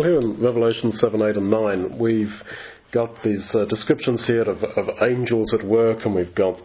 Well, 0.00 0.08
here 0.08 0.18
in 0.18 0.42
Revelation 0.42 0.92
7, 0.92 1.20
8, 1.20 1.36
and 1.36 1.50
9, 1.50 1.98
we've 1.98 2.42
got 2.90 3.22
these 3.22 3.54
uh, 3.54 3.66
descriptions 3.66 4.26
here 4.26 4.48
of, 4.48 4.64
of 4.64 4.88
angels 5.02 5.52
at 5.52 5.62
work, 5.62 6.06
and 6.06 6.14
we've 6.14 6.34
got 6.34 6.58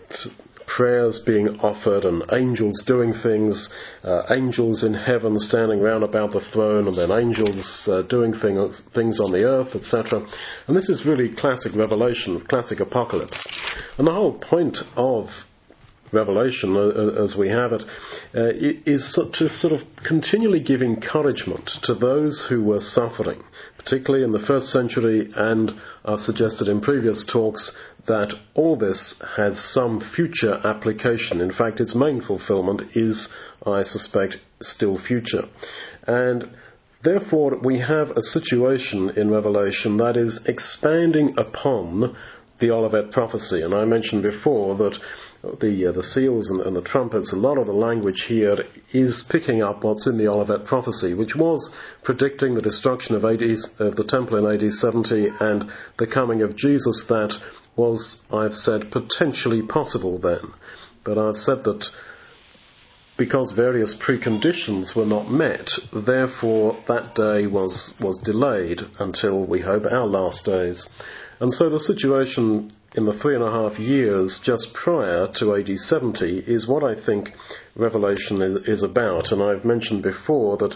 prayers 0.65 1.19
being 1.19 1.59
offered 1.59 2.05
and 2.05 2.23
angels 2.31 2.81
doing 2.87 3.13
things, 3.13 3.69
uh, 4.05 4.23
angels 4.29 4.85
in 4.85 4.93
heaven 4.93 5.37
standing 5.37 5.81
round 5.81 6.05
about 6.05 6.31
the 6.31 6.39
throne, 6.53 6.87
and 6.87 6.95
then 6.95 7.11
angels 7.11 7.85
uh, 7.91 8.03
doing 8.03 8.31
thing, 8.31 8.71
things 8.93 9.19
on 9.19 9.33
the 9.33 9.43
earth, 9.43 9.75
etc. 9.75 10.25
And 10.67 10.77
this 10.77 10.87
is 10.87 11.05
really 11.05 11.35
classic 11.35 11.75
Revelation, 11.75 12.39
classic 12.39 12.79
Apocalypse. 12.79 13.45
And 13.97 14.07
the 14.07 14.13
whole 14.13 14.39
point 14.39 14.77
of 14.95 15.27
Revelation, 16.11 16.75
as 17.17 17.35
we 17.35 17.49
have 17.49 17.73
it, 17.73 17.83
uh, 18.33 18.51
is 18.85 19.17
to 19.33 19.49
sort 19.49 19.73
of 19.73 19.81
continually 20.03 20.59
give 20.59 20.81
encouragement 20.81 21.67
to 21.83 21.95
those 21.95 22.45
who 22.47 22.63
were 22.63 22.79
suffering, 22.79 23.43
particularly 23.77 24.23
in 24.23 24.31
the 24.31 24.39
first 24.39 24.67
century, 24.67 25.31
and 25.35 25.73
I've 26.03 26.21
suggested 26.21 26.67
in 26.67 26.81
previous 26.81 27.25
talks 27.25 27.71
that 28.07 28.33
all 28.53 28.75
this 28.75 29.15
has 29.35 29.59
some 29.59 29.99
future 29.99 30.61
application. 30.63 31.41
In 31.41 31.51
fact, 31.51 31.79
its 31.79 31.95
main 31.95 32.21
fulfillment 32.21 32.95
is, 32.95 33.29
I 33.65 33.83
suspect, 33.83 34.37
still 34.61 34.97
future. 34.97 35.45
And 36.05 36.49
therefore, 37.03 37.57
we 37.57 37.79
have 37.79 38.11
a 38.11 38.21
situation 38.21 39.11
in 39.11 39.31
Revelation 39.31 39.97
that 39.97 40.17
is 40.17 40.41
expanding 40.45 41.35
upon 41.37 42.15
the 42.59 42.71
Olivet 42.71 43.11
prophecy. 43.11 43.61
And 43.61 43.73
I 43.73 43.85
mentioned 43.85 44.23
before 44.23 44.75
that 44.77 44.99
the 45.59 45.87
uh, 45.87 45.91
the 45.91 46.03
seals 46.03 46.49
and, 46.49 46.61
and, 46.61 46.75
the 46.75 46.81
trumpets, 46.81 47.31
a 47.31 47.35
lot 47.35 47.57
of 47.57 47.67
the 47.67 47.73
language 47.73 48.25
here 48.27 48.63
is 48.91 49.23
picking 49.29 49.61
up 49.61 49.83
what's 49.83 50.07
in 50.07 50.17
the 50.17 50.27
Olivet 50.27 50.65
prophecy, 50.65 51.13
which 51.13 51.35
was 51.35 51.75
predicting 52.03 52.55
the 52.55 52.61
destruction 52.61 53.15
of, 53.15 53.23
AD, 53.23 53.41
of 53.79 53.95
the 53.95 54.05
temple 54.07 54.37
in 54.37 54.63
AD 54.63 54.71
70 54.71 55.29
and 55.39 55.69
the 55.99 56.07
coming 56.07 56.41
of 56.41 56.55
Jesus. 56.55 57.05
That 57.09 57.33
was, 57.75 58.17
I've 58.31 58.55
said, 58.55 58.91
potentially 58.91 59.61
possible 59.61 60.17
then. 60.17 60.51
But 61.03 61.17
I've 61.17 61.37
said 61.37 61.63
that 61.65 61.85
because 63.17 63.53
various 63.55 63.95
preconditions 63.95 64.95
were 64.95 65.05
not 65.05 65.29
met, 65.29 65.69
therefore 65.93 66.77
that 66.87 67.15
day 67.15 67.47
was, 67.47 67.93
was 68.01 68.17
delayed 68.17 68.81
until, 68.99 69.45
we 69.45 69.61
hope, 69.61 69.85
our 69.85 70.05
last 70.05 70.43
days. 70.43 70.87
And 71.39 71.53
so 71.53 71.69
the 71.69 71.79
situation 71.79 72.71
in 72.95 73.05
the 73.05 73.17
three 73.19 73.35
and 73.35 73.43
a 73.43 73.51
half 73.51 73.77
years 73.77 74.39
just 74.41 74.73
prior 74.73 75.27
to 75.35 75.55
AD 75.55 75.77
70 75.77 76.39
is 76.39 76.67
what 76.67 76.83
I 76.83 76.95
think 77.05 77.31
Revelation 77.75 78.41
is, 78.41 78.67
is 78.67 78.83
about. 78.83 79.31
And 79.31 79.43
I've 79.43 79.65
mentioned 79.65 80.01
before 80.01 80.57
that 80.57 80.75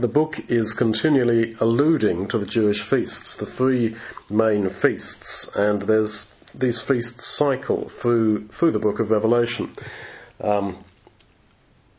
the 0.00 0.08
book 0.08 0.34
is 0.48 0.74
continually 0.76 1.54
alluding 1.60 2.28
to 2.28 2.38
the 2.38 2.46
Jewish 2.46 2.82
feasts, 2.90 3.36
the 3.38 3.46
three 3.46 3.96
main 4.28 4.70
feasts, 4.82 5.48
and 5.54 5.82
there's 5.82 6.26
these 6.54 6.82
feasts 6.86 7.38
cycle 7.38 7.90
through 8.02 8.48
through 8.48 8.72
the 8.72 8.78
book 8.78 9.00
of 9.00 9.10
Revelation, 9.10 9.74
um, 10.42 10.84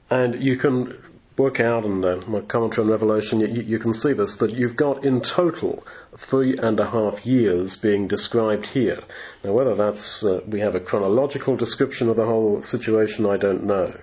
and 0.10 0.42
you 0.44 0.58
can 0.58 1.02
work 1.40 1.62
out 1.62 1.86
in 1.86 2.04
uh, 2.04 2.18
my 2.28 2.42
commentary 2.42 2.84
on 2.84 2.92
Revelation. 2.92 3.40
You, 3.40 3.64
you, 3.64 3.80
can 3.80 3.94
see 3.94 4.12
this 4.12 4.36
that 4.42 4.52
you've 4.52 4.76
got 4.76 5.06
in 5.06 5.22
total 5.22 5.84
three 6.30 6.58
and 6.58 6.78
a 6.80 6.92
half 6.92 7.26
years 7.26 7.78
being 7.82 8.10
described 8.10 8.68
here. 8.68 9.00
Now, 9.44 9.54
whether 9.54 9.74
that's 9.74 10.22
uh, 10.24 10.42
we 10.46 10.60
have 10.60 10.76
a 10.76 10.82
chronological 10.82 11.56
description 11.56 12.10
of 12.10 12.18
the 12.18 12.26
whole 12.26 12.62
situation, 12.62 13.26
I 13.26 13.38
don't 13.38 13.64
know, 13.64 13.96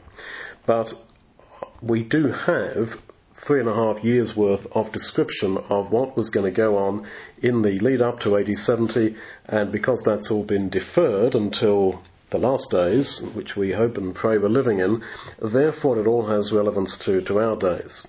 but 0.66 0.88
we 1.82 2.02
do 2.02 2.32
have 2.46 2.88
three 3.46 3.60
and 3.60 3.68
a 3.68 3.74
half 3.74 4.02
years 4.02 4.34
worth 4.34 4.66
of 4.72 4.90
description 4.92 5.58
of 5.68 5.92
what 5.92 6.16
was 6.16 6.30
going 6.30 6.50
to 6.50 6.56
go 6.56 6.78
on 6.78 7.06
in 7.42 7.60
the 7.60 7.78
lead 7.80 8.00
up 8.00 8.18
to 8.20 8.38
AD 8.38 8.48
70, 8.56 9.14
and 9.44 9.70
because 9.70 10.02
that's 10.06 10.30
all 10.30 10.42
been 10.42 10.70
deferred 10.70 11.34
until 11.34 12.02
the 12.30 12.38
last 12.38 12.70
days, 12.70 13.22
which 13.34 13.56
we 13.56 13.72
hope 13.72 13.96
and 13.96 14.14
pray 14.14 14.38
we're 14.38 14.48
living 14.48 14.80
in, 14.80 15.02
therefore 15.52 15.98
it 16.00 16.06
all 16.06 16.26
has 16.26 16.52
relevance 16.52 16.98
to, 17.04 17.20
to 17.22 17.38
our 17.38 17.56
days. 17.56 18.06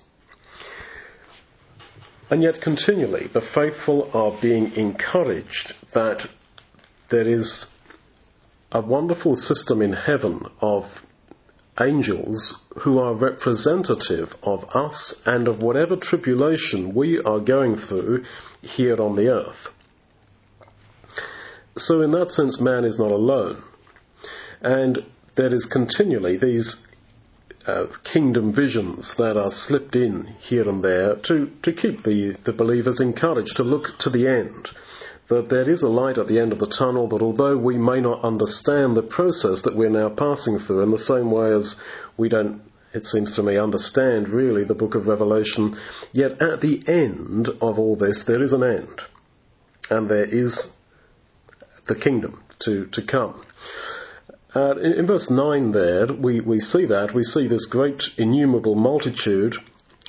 And 2.30 2.42
yet, 2.42 2.60
continually, 2.60 3.28
the 3.32 3.40
faithful 3.40 4.10
are 4.12 4.38
being 4.42 4.72
encouraged 4.74 5.72
that 5.94 6.26
there 7.10 7.26
is 7.26 7.66
a 8.70 8.82
wonderful 8.82 9.34
system 9.36 9.80
in 9.80 9.94
heaven 9.94 10.42
of 10.60 10.84
angels 11.80 12.60
who 12.82 12.98
are 12.98 13.14
representative 13.14 14.34
of 14.42 14.64
us 14.74 15.14
and 15.24 15.48
of 15.48 15.62
whatever 15.62 15.96
tribulation 15.96 16.94
we 16.94 17.18
are 17.18 17.40
going 17.40 17.76
through 17.76 18.24
here 18.60 19.00
on 19.00 19.16
the 19.16 19.28
earth. 19.28 19.68
So, 21.76 22.02
in 22.02 22.10
that 22.10 22.30
sense, 22.30 22.60
man 22.60 22.84
is 22.84 22.98
not 22.98 23.12
alone. 23.12 23.62
And 24.60 25.04
there 25.36 25.54
is 25.54 25.66
continually 25.66 26.36
these 26.36 26.76
uh, 27.66 27.86
kingdom 28.04 28.52
visions 28.52 29.14
that 29.18 29.36
are 29.36 29.50
slipped 29.50 29.94
in 29.94 30.24
here 30.40 30.68
and 30.68 30.82
there 30.82 31.16
to, 31.16 31.50
to 31.62 31.72
keep 31.72 32.02
the, 32.02 32.36
the 32.44 32.52
believers 32.52 33.00
encouraged 33.00 33.56
to 33.56 33.62
look 33.62 33.98
to 34.00 34.10
the 34.10 34.26
end 34.26 34.70
that 35.28 35.50
there 35.50 35.68
is 35.68 35.82
a 35.82 35.88
light 35.88 36.18
at 36.18 36.26
the 36.26 36.40
end 36.40 36.52
of 36.52 36.58
the 36.58 36.66
tunnel, 36.66 37.08
that 37.08 37.22
although 37.22 37.56
we 37.56 37.76
may 37.76 38.00
not 38.00 38.24
understand 38.24 38.96
the 38.96 39.02
process 39.02 39.62
that 39.62 39.76
we're 39.76 39.90
now 39.90 40.08
passing 40.08 40.58
through 40.58 40.82
in 40.82 40.90
the 40.90 40.98
same 40.98 41.30
way 41.30 41.52
as 41.52 41.76
we 42.16 42.28
don't, 42.28 42.62
it 42.94 43.04
seems 43.04 43.36
to 43.36 43.42
me, 43.42 43.58
understand 43.58 44.28
really 44.28 44.64
the 44.64 44.74
book 44.74 44.94
of 44.94 45.06
Revelation, 45.06 45.76
yet 46.12 46.40
at 46.40 46.62
the 46.62 46.82
end 46.88 47.48
of 47.60 47.78
all 47.78 47.94
this 47.96 48.24
there 48.26 48.42
is 48.42 48.54
an 48.54 48.62
end. 48.62 49.02
And 49.90 50.08
there 50.08 50.24
is 50.24 50.70
the 51.86 51.94
kingdom 51.94 52.42
to, 52.60 52.86
to 52.92 53.02
come. 53.02 53.44
Uh, 54.54 54.76
in, 54.78 55.06
verse 55.06 55.30
9 55.30 55.72
there, 55.72 56.06
we, 56.06 56.40
we 56.40 56.58
see 56.60 56.86
that. 56.86 57.14
We 57.14 57.22
see 57.22 57.46
this 57.46 57.66
great 57.66 58.02
innumerable 58.16 58.74
multitude 58.74 59.56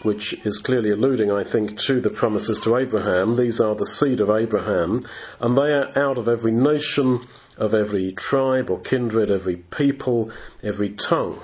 which 0.01 0.33
is 0.45 0.61
clearly 0.63 0.91
alluding, 0.91 1.29
I 1.29 1.43
think, 1.43 1.77
to 1.87 1.99
the 1.99 2.09
promises 2.09 2.61
to 2.63 2.77
Abraham. 2.77 3.35
These 3.35 3.59
are 3.59 3.75
the 3.75 3.85
seed 3.85 4.21
of 4.21 4.29
Abraham, 4.29 5.03
and 5.41 5.57
they 5.57 5.73
are 5.73 5.91
out 5.97 6.17
of 6.17 6.29
every 6.29 6.53
nation, 6.53 7.27
of 7.57 7.73
every 7.73 8.13
tribe 8.13 8.69
or 8.69 8.79
kindred, 8.79 9.29
every 9.29 9.57
people, 9.57 10.31
every 10.63 10.95
tongue. 10.95 11.41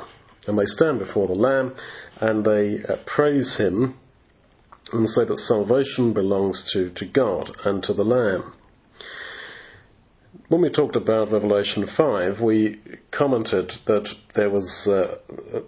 And 0.48 0.58
they 0.58 0.66
stand 0.66 1.00
before 1.00 1.28
the 1.28 1.34
Lamb 1.34 1.76
and 2.22 2.46
they 2.46 2.84
uh, 2.84 2.98
praise 3.06 3.58
him 3.58 3.96
and 4.94 5.10
say 5.10 5.26
that 5.26 5.40
salvation 5.40 6.14
belongs 6.14 6.72
to, 6.74 6.92
to 6.92 7.06
God 7.06 7.52
and 7.66 7.84
to 7.84 7.94
the 7.94 8.06
Lamb. 8.06 8.54
When 10.50 10.62
we 10.62 10.70
talked 10.70 10.96
about 10.96 11.32
Revelation 11.32 11.88
5, 11.88 12.42
we 12.42 12.80
commented 13.12 13.72
that 13.86 14.14
there 14.36 14.50
was 14.50 14.88
uh, 14.88 15.18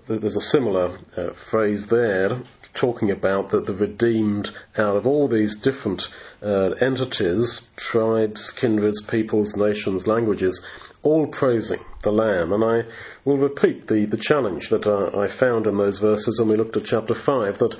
there's 0.08 0.36
a 0.36 0.42
similar 0.42 0.98
uh, 1.16 1.30
phrase 1.50 1.88
there 1.88 2.42
talking 2.74 3.10
about 3.10 3.52
that 3.52 3.66
the 3.66 3.74
redeemed 3.74 4.50
out 4.78 4.96
of 4.96 5.08
all 5.08 5.28
these 5.28 5.56
different 5.56 6.04
uh, 6.42 6.72
entities, 6.82 7.68
tribes, 7.78 8.52
kindreds, 8.60 9.02
peoples, 9.10 9.56
nations, 9.56 10.06
languages, 10.06 10.62
all 11.02 11.28
praising 11.28 11.80
the 12.04 12.12
Lamb. 12.12 12.52
And 12.52 12.64
I 12.64 12.84
will 13.26 13.38
repeat 13.38 13.88
the, 13.88 14.06
the 14.06 14.18
challenge 14.18 14.70
that 14.70 14.86
uh, 14.86 15.18
I 15.18 15.28
found 15.40 15.66
in 15.66 15.78
those 15.78 16.00
verses 16.00 16.40
when 16.40 16.50
we 16.50 16.58
looked 16.58 16.78
at 16.78 16.84
chapter 16.84 17.16
5 17.16 17.58
that 17.60 17.76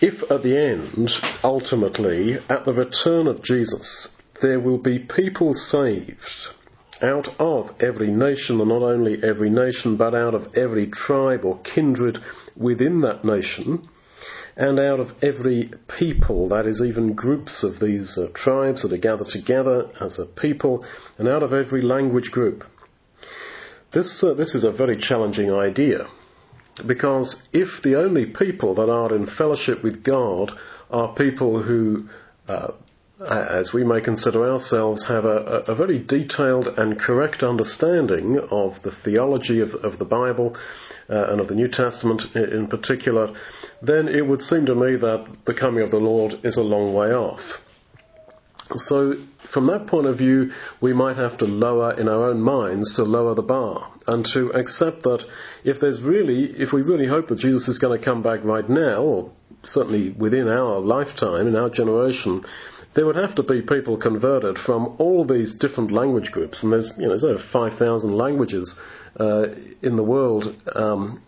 if 0.00 0.30
at 0.30 0.42
the 0.42 0.58
end, 0.58 1.10
ultimately, 1.42 2.34
at 2.34 2.64
the 2.64 2.74
return 2.74 3.26
of 3.28 3.42
Jesus, 3.42 4.08
there 4.40 4.60
will 4.60 4.78
be 4.78 4.98
people 4.98 5.54
saved 5.54 6.48
out 7.02 7.28
of 7.38 7.70
every 7.80 8.10
nation, 8.10 8.60
and 8.60 8.68
not 8.68 8.82
only 8.82 9.22
every 9.22 9.50
nation, 9.50 9.96
but 9.96 10.14
out 10.14 10.34
of 10.34 10.56
every 10.56 10.86
tribe 10.86 11.44
or 11.44 11.58
kindred 11.60 12.18
within 12.56 13.02
that 13.02 13.24
nation, 13.24 13.88
and 14.56 14.78
out 14.78 14.98
of 14.98 15.12
every 15.22 15.70
people, 15.98 16.48
that 16.48 16.66
is, 16.66 16.80
even 16.80 17.12
groups 17.12 17.62
of 17.62 17.78
these 17.78 18.16
uh, 18.16 18.28
tribes 18.32 18.82
that 18.82 18.92
are 18.92 18.96
gathered 18.96 19.26
together 19.26 19.90
as 20.00 20.18
a 20.18 20.24
people, 20.24 20.84
and 21.18 21.28
out 21.28 21.42
of 21.42 21.52
every 21.52 21.82
language 21.82 22.30
group. 22.30 22.64
This, 23.92 24.24
uh, 24.24 24.32
this 24.34 24.54
is 24.54 24.64
a 24.64 24.72
very 24.72 24.96
challenging 24.96 25.52
idea, 25.52 26.08
because 26.86 27.36
if 27.52 27.82
the 27.82 27.96
only 27.96 28.26
people 28.26 28.74
that 28.76 28.88
are 28.88 29.14
in 29.14 29.26
fellowship 29.26 29.82
with 29.82 30.02
God 30.02 30.52
are 30.90 31.14
people 31.14 31.62
who 31.62 32.08
uh, 32.48 32.72
as 33.20 33.72
we 33.72 33.82
may 33.82 34.00
consider 34.00 34.50
ourselves, 34.50 35.06
have 35.06 35.24
a, 35.24 35.64
a, 35.66 35.74
very 35.74 35.98
detailed 35.98 36.66
and 36.66 36.98
correct 36.98 37.42
understanding 37.42 38.38
of 38.50 38.82
the 38.82 38.92
theology 39.04 39.60
of, 39.60 39.70
of 39.76 39.98
the 39.98 40.04
Bible 40.04 40.54
uh, 41.08 41.26
and 41.28 41.40
of 41.40 41.48
the 41.48 41.54
New 41.54 41.68
Testament 41.68 42.22
in 42.34 42.66
particular, 42.66 43.34
then 43.80 44.08
it 44.08 44.26
would 44.26 44.42
seem 44.42 44.66
to 44.66 44.74
me 44.74 44.96
that 44.96 45.26
the 45.46 45.54
coming 45.54 45.82
of 45.82 45.90
the 45.90 45.98
Lord 45.98 46.40
is 46.44 46.56
a 46.56 46.62
long 46.62 46.92
way 46.92 47.12
off. 47.12 47.40
So, 48.74 49.14
from 49.54 49.66
that 49.66 49.86
point 49.86 50.08
of 50.08 50.18
view, 50.18 50.50
we 50.80 50.92
might 50.92 51.16
have 51.16 51.38
to 51.38 51.46
lower 51.46 51.98
in 51.98 52.08
our 52.08 52.30
own 52.30 52.42
minds 52.42 52.96
to 52.96 53.04
lower 53.04 53.34
the 53.34 53.42
bar 53.42 53.92
and 54.08 54.26
to 54.34 54.50
accept 54.50 55.04
that 55.04 55.24
if 55.64 55.80
there's 55.80 56.02
really, 56.02 56.46
if 56.46 56.72
we 56.72 56.82
really 56.82 57.06
hope 57.06 57.28
that 57.28 57.38
Jesus 57.38 57.68
is 57.68 57.78
going 57.78 57.96
to 57.96 58.04
come 58.04 58.22
back 58.22 58.42
right 58.42 58.68
now, 58.68 59.02
or 59.02 59.32
certainly 59.62 60.10
within 60.10 60.48
our 60.48 60.80
lifetime, 60.80 61.46
in 61.46 61.54
our 61.54 61.70
generation, 61.70 62.42
there 62.96 63.06
would 63.06 63.16
have 63.16 63.34
to 63.36 63.42
be 63.42 63.62
people 63.62 63.96
converted 63.96 64.58
from 64.58 64.96
all 64.98 65.24
these 65.24 65.52
different 65.52 65.92
language 65.92 66.32
groups, 66.32 66.62
and 66.62 66.72
there's, 66.72 66.90
you 66.96 67.04
know, 67.04 67.10
there's 67.10 67.24
over 67.24 67.42
5,000 67.52 68.12
languages 68.12 68.74
uh, 69.20 69.46
in 69.82 69.96
the 69.96 70.02
world, 70.02 70.46
um, 70.74 71.22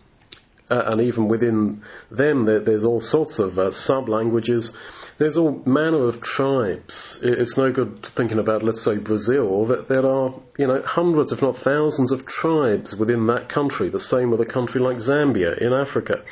and 0.71 1.01
even 1.01 1.29
within 1.29 1.83
them, 2.11 2.45
there, 2.45 2.61
there's 2.61 2.85
all 2.85 3.01
sorts 3.01 3.39
of 3.39 3.59
uh, 3.59 3.71
sub-languages 3.71 4.73
there's 5.19 5.37
all 5.37 5.63
manner 5.67 6.07
of 6.07 6.21
tribes. 6.21 7.19
It's 7.23 7.59
no 7.59 7.73
good 7.73 8.07
thinking 8.17 8.39
about, 8.39 8.63
let's 8.63 8.85
say, 8.85 8.99
Brazil. 8.99 9.67
That 9.67 9.89
there 9.89 10.07
are, 10.07 10.33
you 10.57 10.69
know, 10.69 10.81
hundreds, 10.83 11.33
if 11.33 11.43
not 11.43 11.57
thousands, 11.57 12.13
of 12.13 12.25
tribes 12.25 12.95
within 12.95 13.27
that 13.27 13.49
country. 13.49 13.91
The 13.91 13.99
same 13.99 14.31
with 14.31 14.41
a 14.41 14.47
country 14.47 14.81
like 14.81 14.99
Zambia 14.99 15.59
in 15.59 15.73
Africa. 15.73 16.23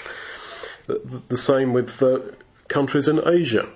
The, 0.86 1.22
the 1.28 1.38
same 1.38 1.72
with 1.72 1.90
uh, 2.00 2.18
countries 2.68 3.08
in 3.08 3.18
Asia. 3.26 3.68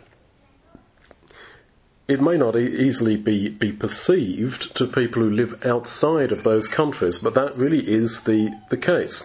It 2.10 2.20
may 2.20 2.36
not 2.36 2.56
e- 2.56 2.86
easily 2.86 3.16
be, 3.16 3.50
be 3.50 3.70
perceived 3.70 4.74
to 4.74 4.88
people 4.88 5.22
who 5.22 5.30
live 5.30 5.64
outside 5.64 6.32
of 6.32 6.42
those 6.42 6.66
countries, 6.66 7.20
but 7.22 7.34
that 7.34 7.56
really 7.56 7.78
is 7.78 8.22
the, 8.26 8.50
the 8.68 8.76
case. 8.76 9.24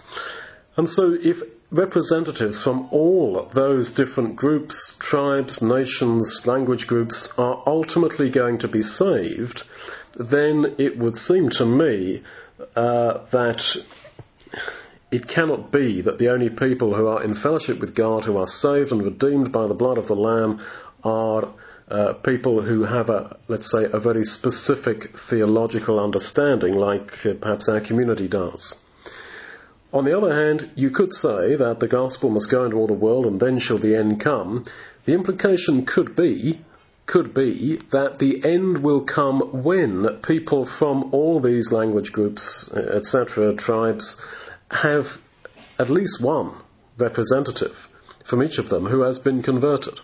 And 0.76 0.88
so 0.88 1.16
if 1.20 1.38
representatives 1.72 2.62
from 2.62 2.88
all 2.92 3.50
those 3.52 3.90
different 3.90 4.36
groups, 4.36 4.94
tribes, 5.00 5.60
nations, 5.60 6.42
language 6.44 6.86
groups 6.86 7.28
are 7.36 7.60
ultimately 7.66 8.30
going 8.30 8.58
to 8.58 8.68
be 8.68 8.82
saved, 8.82 9.64
then 10.14 10.76
it 10.78 10.96
would 10.96 11.16
seem 11.16 11.50
to 11.50 11.66
me 11.66 12.22
uh, 12.76 13.26
that 13.32 13.62
it 15.10 15.26
cannot 15.26 15.72
be 15.72 16.02
that 16.02 16.18
the 16.18 16.28
only 16.28 16.50
people 16.50 16.94
who 16.94 17.08
are 17.08 17.24
in 17.24 17.34
fellowship 17.34 17.80
with 17.80 17.96
God, 17.96 18.24
who 18.24 18.36
are 18.36 18.46
saved 18.46 18.92
and 18.92 19.02
redeemed 19.02 19.50
by 19.50 19.66
the 19.66 19.74
blood 19.74 19.98
of 19.98 20.06
the 20.06 20.14
Lamb, 20.14 20.60
are 21.02 21.52
uh, 21.88 22.14
people 22.14 22.62
who 22.62 22.84
have 22.84 23.08
a, 23.10 23.36
let's 23.48 23.70
say, 23.70 23.84
a 23.92 24.00
very 24.00 24.24
specific 24.24 25.10
theological 25.30 26.00
understanding, 26.00 26.74
like 26.74 27.10
uh, 27.24 27.34
perhaps 27.40 27.68
our 27.68 27.80
community 27.80 28.28
does. 28.28 28.74
On 29.92 30.04
the 30.04 30.16
other 30.16 30.34
hand, 30.34 30.70
you 30.74 30.90
could 30.90 31.12
say 31.12 31.56
that 31.56 31.78
the 31.78 31.88
gospel 31.88 32.28
must 32.28 32.50
go 32.50 32.64
into 32.64 32.76
all 32.76 32.88
the 32.88 32.92
world 32.92 33.24
and 33.24 33.40
then 33.40 33.58
shall 33.58 33.78
the 33.78 33.96
end 33.96 34.20
come. 34.20 34.66
The 35.04 35.14
implication 35.14 35.86
could 35.86 36.16
be, 36.16 36.60
could 37.06 37.32
be 37.32 37.80
that 37.92 38.18
the 38.18 38.44
end 38.44 38.82
will 38.82 39.04
come 39.04 39.62
when 39.62 40.20
people 40.26 40.66
from 40.66 41.14
all 41.14 41.40
these 41.40 41.70
language 41.70 42.10
groups, 42.10 42.68
etc., 42.74 43.54
tribes, 43.54 44.16
have 44.70 45.06
at 45.78 45.88
least 45.88 46.20
one 46.20 46.60
representative 46.98 47.76
from 48.28 48.42
each 48.42 48.58
of 48.58 48.68
them 48.68 48.86
who 48.86 49.02
has 49.02 49.20
been 49.20 49.42
converted. 49.42 50.00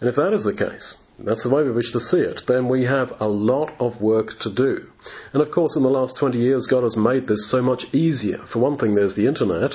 And 0.00 0.08
if 0.08 0.16
that 0.16 0.32
is 0.32 0.44
the 0.44 0.54
case, 0.54 0.96
that's 1.18 1.42
the 1.42 1.50
way 1.50 1.64
we 1.64 1.72
wish 1.72 1.92
to 1.92 2.00
see 2.00 2.20
it, 2.20 2.42
then 2.46 2.68
we 2.68 2.84
have 2.84 3.20
a 3.20 3.26
lot 3.26 3.72
of 3.80 4.00
work 4.00 4.38
to 4.40 4.54
do. 4.54 4.86
And 5.32 5.42
of 5.42 5.50
course, 5.50 5.76
in 5.76 5.82
the 5.82 5.88
last 5.88 6.16
20 6.16 6.38
years, 6.38 6.68
God 6.68 6.84
has 6.84 6.96
made 6.96 7.26
this 7.26 7.50
so 7.50 7.60
much 7.60 7.86
easier. 7.92 8.38
For 8.52 8.60
one 8.60 8.78
thing, 8.78 8.94
there's 8.94 9.16
the 9.16 9.26
internet, 9.26 9.72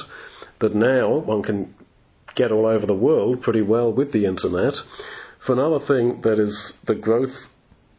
that 0.60 0.74
now 0.74 1.18
one 1.18 1.44
can 1.44 1.76
get 2.36 2.52
all 2.52 2.66
over 2.66 2.86
the 2.86 2.96
world 2.96 3.42
pretty 3.42 3.62
well 3.62 3.92
with 3.92 4.14
the 4.14 4.26
internet. 4.26 4.76
For 5.46 5.54
another 5.54 5.86
thing, 5.86 6.22
that 6.22 6.40
is 6.40 6.74
the 6.88 6.96
growth 6.96 7.36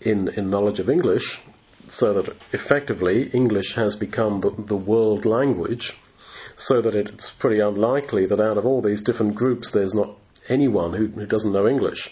in, 0.00 0.28
in 0.28 0.48
knowledge 0.48 0.78
of 0.78 0.88
English, 0.88 1.38
so 1.90 2.14
that 2.14 2.34
effectively 2.52 3.28
English 3.34 3.74
has 3.76 3.94
become 3.94 4.40
the, 4.40 4.50
the 4.66 4.76
world 4.76 5.26
language, 5.26 5.92
so 6.56 6.80
that 6.80 6.94
it's 6.94 7.30
pretty 7.38 7.60
unlikely 7.60 8.26
that 8.26 8.40
out 8.40 8.56
of 8.56 8.64
all 8.64 8.80
these 8.80 9.02
different 9.02 9.34
groups 9.34 9.70
there's 9.72 9.92
not 9.92 10.16
anyone 10.48 10.92
who, 10.92 11.06
who 11.08 11.26
doesn't 11.26 11.52
know 11.52 11.68
English. 11.68 12.10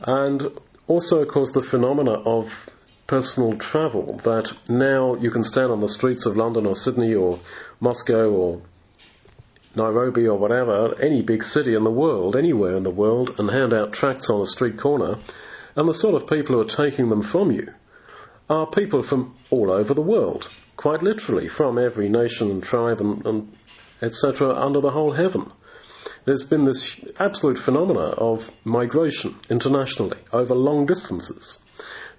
And 0.00 0.42
also, 0.86 1.22
of 1.22 1.28
course, 1.28 1.52
the 1.52 1.62
phenomena 1.62 2.12
of 2.12 2.46
personal 3.06 3.56
travel 3.58 4.20
that 4.24 4.52
now 4.68 5.14
you 5.14 5.30
can 5.30 5.44
stand 5.44 5.70
on 5.70 5.80
the 5.80 5.88
streets 5.88 6.26
of 6.26 6.36
London 6.36 6.66
or 6.66 6.74
Sydney 6.74 7.14
or 7.14 7.40
Moscow 7.80 8.30
or 8.30 8.62
Nairobi 9.76 10.26
or 10.26 10.38
whatever, 10.38 10.98
any 11.00 11.22
big 11.22 11.42
city 11.42 11.74
in 11.74 11.84
the 11.84 11.90
world, 11.90 12.34
anywhere 12.34 12.76
in 12.76 12.82
the 12.82 12.90
world, 12.90 13.32
and 13.38 13.50
hand 13.50 13.74
out 13.74 13.92
tracts 13.92 14.30
on 14.30 14.40
a 14.40 14.46
street 14.46 14.78
corner, 14.78 15.16
and 15.76 15.88
the 15.88 15.94
sort 15.94 16.20
of 16.20 16.28
people 16.28 16.54
who 16.54 16.60
are 16.60 16.88
taking 16.88 17.10
them 17.10 17.22
from 17.22 17.50
you 17.50 17.68
are 18.48 18.66
people 18.70 19.02
from 19.02 19.36
all 19.50 19.70
over 19.70 19.92
the 19.92 20.00
world, 20.00 20.48
quite 20.76 21.02
literally, 21.02 21.48
from 21.48 21.78
every 21.78 22.08
nation 22.08 22.50
and 22.50 22.62
tribe 22.62 23.00
and, 23.00 23.26
and 23.26 23.52
etc. 24.00 24.54
under 24.54 24.80
the 24.80 24.90
whole 24.90 25.12
heaven 25.12 25.50
there's 26.26 26.44
been 26.44 26.64
this 26.64 27.00
absolute 27.18 27.56
phenomena 27.56 28.08
of 28.18 28.40
migration 28.64 29.38
internationally 29.48 30.18
over 30.32 30.54
long 30.54 30.84
distances. 30.84 31.58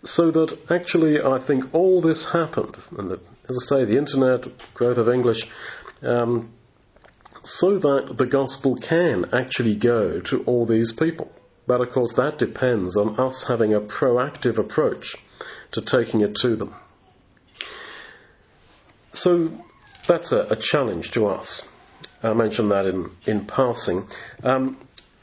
So 0.04 0.32
that 0.32 0.58
actually, 0.70 1.22
I 1.22 1.46
think 1.46 1.74
all 1.74 2.02
this 2.02 2.32
happened, 2.32 2.78
and 2.98 3.12
that, 3.12 3.20
as 3.50 3.58
I 3.64 3.76
say, 3.76 3.86
the 3.86 3.98
internet, 3.98 4.46
growth 4.74 4.98
of 4.98 5.10
English, 5.10 5.46
um, 6.02 6.54
so 7.44 7.80
that 7.80 8.16
the 8.18 8.26
gospel 8.26 8.78
can 8.78 9.26
actually 9.34 9.76
go 9.76 10.22
to 10.22 10.44
all 10.46 10.66
these 10.66 10.94
people. 10.94 11.32
But 11.66 11.82
of 11.82 11.92
course, 11.92 12.14
that 12.16 12.38
depends 12.38 12.96
on 12.96 13.20
us 13.20 13.46
having 13.48 13.74
a 13.74 13.82
proactive 13.82 14.58
approach 14.58 15.18
to 15.74 15.82
taking 15.82 16.22
it 16.22 16.36
to 16.42 16.56
them. 16.56 16.74
So 19.14 19.50
that's 20.08 20.32
a, 20.32 20.42
a 20.50 20.56
challenge 20.56 21.12
to 21.12 21.26
us. 21.26 21.64
I 22.24 22.34
mentioned 22.34 22.72
that 22.72 22.86
in, 22.86 23.12
in 23.26 23.46
passing. 23.46 24.08
Um, 24.44 24.78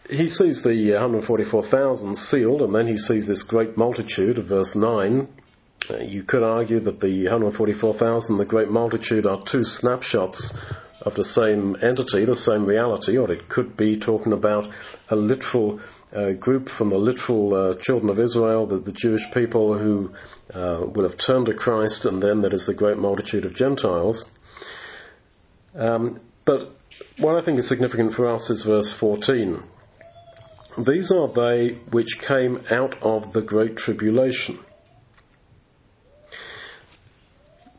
he 0.09 0.29
sees 0.29 0.63
the 0.63 0.93
144,000 0.93 2.17
sealed, 2.17 2.63
and 2.63 2.75
then 2.75 2.87
he 2.87 2.97
sees 2.97 3.27
this 3.27 3.43
great 3.43 3.77
multitude 3.77 4.39
of 4.39 4.47
verse 4.47 4.77
9. 4.77 5.29
Uh, 5.91 5.99
you 5.99 6.23
could 6.23 6.43
argue 6.43 6.81
that 6.81 7.01
the 7.01 7.25
144,000 7.25 8.39
the 8.39 8.45
great 8.45 8.69
multitude 8.69 9.27
are 9.27 9.43
two 9.51 9.63
snapshots 9.63 10.55
of 11.03 11.15
the 11.15 11.25
same 11.25 11.77
entity, 11.83 12.25
the 12.25 12.37
same 12.37 12.65
reality, 12.65 13.17
or 13.17 13.31
it 13.31 13.49
could 13.49 13.77
be 13.77 13.99
talking 13.99 14.33
about 14.33 14.67
a 15.11 15.17
literal 15.17 15.81
uh, 16.15 16.33
group 16.33 16.69
from 16.69 16.91
the 16.91 16.97
literal 16.97 17.55
uh, 17.55 17.75
children 17.81 18.09
of 18.09 18.21
Israel, 18.21 18.67
the, 18.67 18.79
the 18.79 18.93
Jewish 18.93 19.25
people 19.33 19.77
who 19.77 20.11
uh, 20.55 20.87
will 20.95 21.09
have 21.09 21.19
turned 21.19 21.47
to 21.47 21.55
Christ, 21.55 22.05
and 22.05 22.23
then 22.23 22.41
there 22.41 22.55
is 22.55 22.67
the 22.67 22.75
great 22.75 22.99
multitude 22.99 23.45
of 23.45 23.55
Gentiles. 23.55 24.25
Um, 25.75 26.21
but 26.45 26.71
what 27.19 27.37
I 27.37 27.45
think 27.45 27.59
is 27.59 27.69
significant 27.69 28.15
for 28.15 28.29
us 28.29 28.51
is 28.51 28.63
verse 28.63 28.93
14. 28.99 29.63
These 30.87 31.13
are 31.13 31.33
they 31.33 31.79
which 31.93 32.19
came 32.27 32.63
out 32.71 32.97
of 33.03 33.33
the 33.33 33.43
great 33.43 33.77
tribulation. 33.77 34.59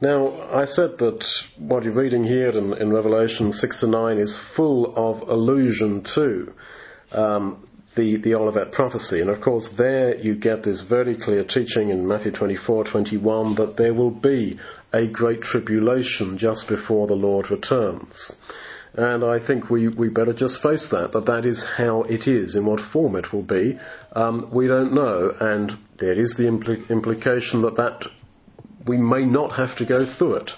Now, 0.01 0.41
I 0.51 0.65
said 0.65 0.98
that 1.00 1.25
what 1.57 1.84
you're 1.84 1.95
reading 1.95 2.24
here 2.24 2.50
in, 2.50 2.74
in 2.74 2.93
Revelation 2.93 3.51
6 3.51 3.79
to 3.79 3.88
9 3.88 4.17
is 4.17 4.39
full 4.55 4.93
of 4.95 5.27
allusion 5.27 6.03
to 6.15 6.53
um, 7.12 7.67
the, 7.95 8.17
the 8.17 8.36
Olivet 8.36 8.72
prophecy. 8.72 9.22
And 9.22 9.29
of 9.29 9.41
course, 9.41 9.67
there 9.77 10.15
you 10.15 10.36
get 10.36 10.63
this 10.63 10.81
very 10.81 11.17
clear 11.17 11.43
teaching 11.43 11.89
in 11.89 12.07
Matthew 12.07 12.31
24, 12.31 12.86
21 12.86 13.55
that 13.55 13.77
there 13.77 13.93
will 13.93 14.12
be 14.12 14.60
a 14.93 15.07
great 15.07 15.41
tribulation 15.41 16.38
just 16.38 16.67
before 16.67 17.07
the 17.07 17.13
Lord 17.13 17.50
returns. 17.50 18.34
And 18.98 19.25
I 19.25 19.46
think 19.46 19.70
we, 19.70 19.90
we 19.90 20.08
better 20.08 20.34
just 20.34 20.62
face 20.62 20.88
that, 20.92 21.12
that 21.12 21.25
that 21.25 21.46
is 21.46 21.66
how 21.78 22.04
it 22.04 22.28
is. 22.28 22.56
In 22.56 22.66
what 22.66 22.80
form 22.80 23.18
it 23.18 23.34
will 23.34 23.44
be, 23.44 23.78
um, 24.14 24.50
we 24.54 24.68
don't 24.68 24.94
know. 24.94 25.34
And 25.38 25.78
there 26.00 26.14
is 26.14 26.36
the 26.38 26.44
impl- 26.44 26.90
implication 26.90 27.62
that 27.64 27.75
that 27.75 28.08
we 28.88 28.98
may 28.98 29.25
not 29.25 29.56
have 29.58 29.75
to 29.78 29.86
go 29.86 30.06
through 30.06 30.36
it. 30.36 30.52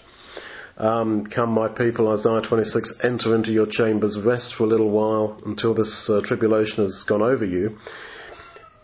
Um, 0.78 1.26
come, 1.26 1.50
my 1.54 1.68
people, 1.70 2.08
Isaiah 2.12 2.42
26, 2.42 2.96
enter 3.02 3.34
into 3.34 3.52
your 3.52 3.66
chambers, 3.66 4.20
rest 4.24 4.54
for 4.54 4.66
a 4.66 4.68
little 4.68 4.92
while 4.92 5.42
until 5.44 5.74
this 5.74 6.08
uh, 6.08 6.22
tribulation 6.24 6.84
has 6.84 7.04
gone 7.08 7.24
over 7.24 7.44
you. 7.46 7.80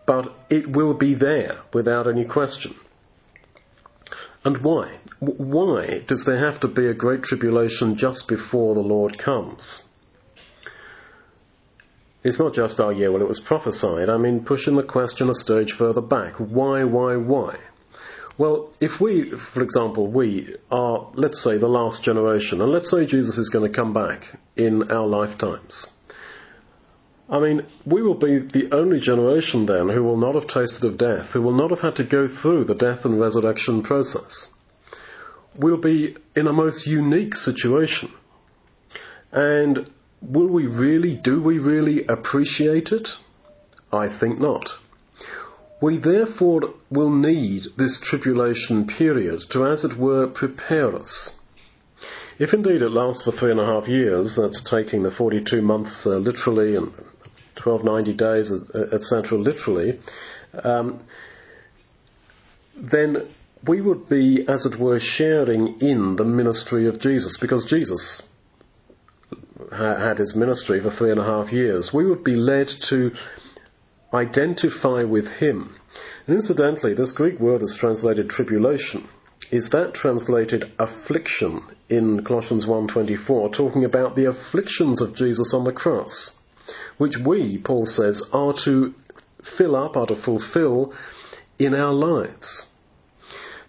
But 0.07 0.33
it 0.49 0.67
will 0.67 0.95
be 0.95 1.13
there 1.13 1.59
without 1.71 2.07
any 2.07 2.25
question. 2.25 2.73
And 4.45 4.57
why? 4.57 4.99
Why 5.19 5.99
does 6.05 6.25
there 6.25 6.39
have 6.39 6.59
to 6.61 6.67
be 6.67 6.87
a 6.87 6.93
great 6.93 7.23
tribulation 7.23 7.95
just 7.95 8.27
before 8.27 8.75
the 8.75 8.81
Lord 8.81 9.17
comes? 9.17 9.81
It's 12.23 12.39
not 12.39 12.53
just, 12.53 12.79
oh 12.79 12.89
yeah, 12.89 13.09
well 13.09 13.21
it 13.21 13.27
was 13.27 13.39
prophesied. 13.39 14.09
I 14.09 14.17
mean, 14.17 14.45
pushing 14.45 14.75
the 14.75 14.83
question 14.83 15.29
a 15.29 15.33
stage 15.33 15.73
further 15.77 16.01
back. 16.01 16.35
Why, 16.37 16.83
why, 16.83 17.17
why? 17.17 17.57
Well, 18.37 18.71
if 18.79 18.99
we, 18.99 19.31
for 19.53 19.61
example, 19.61 20.07
we 20.07 20.55
are, 20.71 21.11
let's 21.13 21.43
say, 21.43 21.57
the 21.57 21.67
last 21.67 22.03
generation, 22.03 22.61
and 22.61 22.71
let's 22.71 22.89
say 22.89 23.05
Jesus 23.05 23.37
is 23.37 23.49
going 23.49 23.69
to 23.69 23.75
come 23.75 23.93
back 23.93 24.23
in 24.55 24.89
our 24.91 25.05
lifetimes. 25.05 25.85
I 27.33 27.39
mean, 27.39 27.65
we 27.83 28.03
will 28.03 28.13
be 28.13 28.37
the 28.37 28.69
only 28.71 28.99
generation 28.99 29.65
then 29.65 29.89
who 29.89 30.03
will 30.03 30.17
not 30.17 30.35
have 30.35 30.45
tasted 30.45 30.85
of 30.85 30.99
death, 30.99 31.31
who 31.31 31.41
will 31.41 31.57
not 31.57 31.71
have 31.71 31.79
had 31.79 31.95
to 31.95 32.03
go 32.03 32.27
through 32.27 32.65
the 32.65 32.75
death 32.75 33.05
and 33.05 33.19
resurrection 33.19 33.81
process. 33.81 34.49
We'll 35.57 35.81
be 35.81 36.15
in 36.35 36.45
a 36.45 36.53
most 36.53 36.85
unique 36.85 37.33
situation. 37.33 38.13
And 39.31 39.89
will 40.21 40.47
we 40.47 40.67
really, 40.67 41.15
do 41.15 41.41
we 41.41 41.57
really 41.57 42.05
appreciate 42.05 42.91
it? 42.91 43.07
I 43.91 44.15
think 44.19 44.39
not. 44.39 44.69
We 45.81 45.97
therefore 45.97 46.75
will 46.91 47.09
need 47.09 47.63
this 47.79 47.99
tribulation 47.99 48.85
period 48.85 49.41
to, 49.49 49.65
as 49.65 49.83
it 49.83 49.97
were, 49.97 50.27
prepare 50.27 50.95
us. 50.95 51.31
If 52.37 52.53
indeed 52.53 52.83
it 52.83 52.89
lasts 52.89 53.23
for 53.23 53.31
three 53.31 53.49
and 53.49 53.59
a 53.59 53.65
half 53.65 53.87
years, 53.87 54.35
that's 54.35 54.63
taking 54.69 55.01
the 55.01 55.11
42 55.11 55.63
months 55.63 56.05
uh, 56.05 56.17
literally 56.17 56.75
and 56.75 56.93
1290 57.61 58.13
days, 58.13 58.51
etc., 58.91 59.37
literally, 59.37 59.99
um, 60.63 61.03
then 62.75 63.27
we 63.67 63.81
would 63.81 64.09
be, 64.09 64.45
as 64.47 64.65
it 64.65 64.79
were, 64.79 64.99
sharing 64.99 65.79
in 65.79 66.15
the 66.15 66.25
ministry 66.25 66.87
of 66.87 66.99
Jesus, 66.99 67.37
because 67.39 67.65
Jesus 67.65 68.21
had 69.71 70.17
his 70.17 70.35
ministry 70.35 70.81
for 70.81 70.89
three 70.89 71.11
and 71.11 71.19
a 71.19 71.23
half 71.23 71.51
years. 71.51 71.91
We 71.93 72.05
would 72.05 72.23
be 72.23 72.35
led 72.35 72.69
to 72.89 73.11
identify 74.13 75.03
with 75.03 75.27
him. 75.27 75.75
And 76.27 76.35
incidentally, 76.35 76.93
this 76.93 77.11
Greek 77.11 77.39
word 77.39 77.61
that's 77.61 77.77
translated 77.77 78.29
tribulation 78.29 79.07
is 79.51 79.69
that 79.69 79.93
translated 79.93 80.71
affliction 80.79 81.61
in 81.89 82.23
Colossians 82.23 82.65
1:24 82.65 83.53
talking 83.53 83.85
about 83.85 84.15
the 84.15 84.25
afflictions 84.25 85.01
of 85.01 85.15
Jesus 85.15 85.53
on 85.53 85.63
the 85.63 85.71
cross 85.71 86.31
which 86.97 87.17
we 87.17 87.57
Paul 87.57 87.85
says 87.85 88.23
are 88.31 88.53
to 88.65 88.93
fill 89.57 89.75
up 89.75 89.97
are 89.97 90.07
to 90.07 90.15
fulfill 90.15 90.93
in 91.59 91.75
our 91.75 91.93
lives 91.93 92.67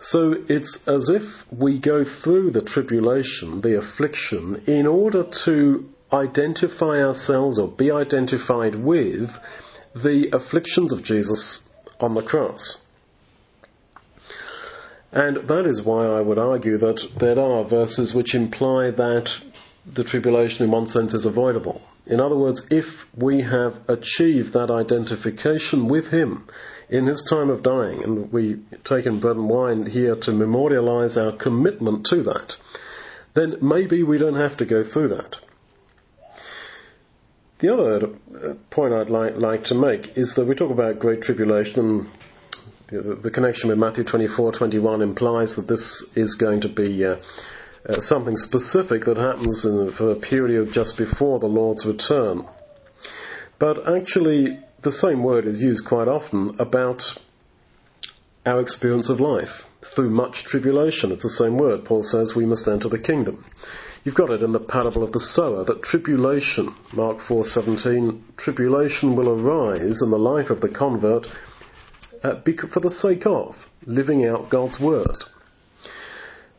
so 0.00 0.34
it's 0.48 0.78
as 0.86 1.08
if 1.08 1.22
we 1.50 1.80
go 1.80 2.04
through 2.04 2.50
the 2.50 2.62
tribulation 2.62 3.60
the 3.60 3.78
affliction 3.78 4.62
in 4.66 4.86
order 4.86 5.24
to 5.44 5.88
identify 6.14 7.02
ourselves 7.02 7.58
or 7.58 7.68
be 7.68 7.90
identified 7.90 8.74
with 8.74 9.30
the 9.94 10.30
afflictions 10.32 10.92
of 10.92 11.02
Jesus 11.02 11.60
on 12.00 12.14
the 12.14 12.22
cross. 12.22 12.80
And 15.12 15.48
that 15.48 15.66
is 15.66 15.82
why 15.82 16.06
I 16.06 16.20
would 16.20 16.38
argue 16.38 16.78
that 16.78 17.00
there 17.20 17.38
are 17.38 17.64
verses 17.64 18.12
which 18.12 18.34
imply 18.34 18.90
that 18.90 19.30
the 19.86 20.02
tribulation 20.02 20.64
in 20.64 20.70
one 20.72 20.88
sense 20.88 21.14
is 21.14 21.24
avoidable. 21.24 21.80
In 22.06 22.20
other 22.20 22.36
words, 22.36 22.62
if 22.70 22.84
we 23.16 23.42
have 23.42 23.78
achieved 23.88 24.52
that 24.52 24.70
identification 24.70 25.88
with 25.88 26.06
Him 26.06 26.46
in 26.88 27.06
His 27.06 27.24
time 27.28 27.48
of 27.48 27.62
dying, 27.62 28.02
and 28.02 28.30
we 28.30 28.62
taken 28.84 29.20
bread 29.20 29.36
and 29.36 29.48
wine 29.48 29.86
here 29.86 30.16
to 30.22 30.32
memorialize 30.32 31.16
our 31.16 31.32
commitment 31.36 32.06
to 32.06 32.22
that, 32.24 32.56
then 33.34 33.56
maybe 33.62 34.02
we 34.02 34.18
don't 34.18 34.36
have 34.36 34.56
to 34.58 34.66
go 34.66 34.84
through 34.84 35.08
that. 35.08 35.36
The 37.60 37.72
other 37.72 38.06
uh, 38.06 38.54
point 38.70 38.92
I'd 38.92 39.08
like, 39.08 39.36
like 39.36 39.64
to 39.64 39.74
make 39.74 40.18
is 40.18 40.34
that 40.34 40.44
we 40.44 40.54
talk 40.54 40.70
about 40.70 40.98
great 40.98 41.22
tribulation 41.22 41.78
and 41.80 42.06
the, 42.88 43.18
the 43.22 43.30
connection 43.30 43.70
with 43.70 43.78
Matthew 43.78 44.04
24:21 44.04 45.02
implies 45.02 45.56
that 45.56 45.66
this 45.66 46.04
is 46.14 46.34
going 46.34 46.60
to 46.62 46.68
be 46.68 47.04
uh, 47.04 47.16
uh, 47.88 48.00
something 48.00 48.36
specific 48.36 49.04
that 49.04 49.16
happens 49.16 49.64
in, 49.64 49.92
for 49.92 50.12
a 50.12 50.16
period 50.16 50.72
just 50.72 50.96
before 50.96 51.38
the 51.38 51.46
Lord's 51.46 51.84
return. 51.84 52.46
But 53.58 53.88
actually, 53.88 54.58
the 54.82 54.92
same 54.92 55.22
word 55.22 55.46
is 55.46 55.62
used 55.62 55.86
quite 55.86 56.08
often 56.08 56.56
about 56.58 57.02
our 58.46 58.60
experience 58.60 59.08
of 59.08 59.20
life. 59.20 59.62
Through 59.94 60.10
much 60.10 60.44
tribulation, 60.44 61.12
it's 61.12 61.22
the 61.22 61.30
same 61.30 61.56
word. 61.58 61.84
Paul 61.84 62.02
says 62.02 62.34
we 62.34 62.46
must 62.46 62.66
enter 62.68 62.88
the 62.88 62.98
kingdom. 62.98 63.44
You've 64.02 64.14
got 64.14 64.30
it 64.30 64.42
in 64.42 64.52
the 64.52 64.60
parable 64.60 65.02
of 65.02 65.12
the 65.12 65.20
sower 65.20 65.64
that 65.64 65.82
tribulation, 65.82 66.74
Mark 66.92 67.18
4:17, 67.20 68.36
tribulation 68.36 69.16
will 69.16 69.28
arise 69.28 70.02
in 70.02 70.10
the 70.10 70.18
life 70.18 70.50
of 70.50 70.60
the 70.60 70.68
convert 70.68 71.26
uh, 72.22 72.40
for 72.70 72.80
the 72.80 72.90
sake 72.90 73.26
of 73.26 73.56
living 73.86 74.26
out 74.26 74.50
God's 74.50 74.78
word. 74.78 75.24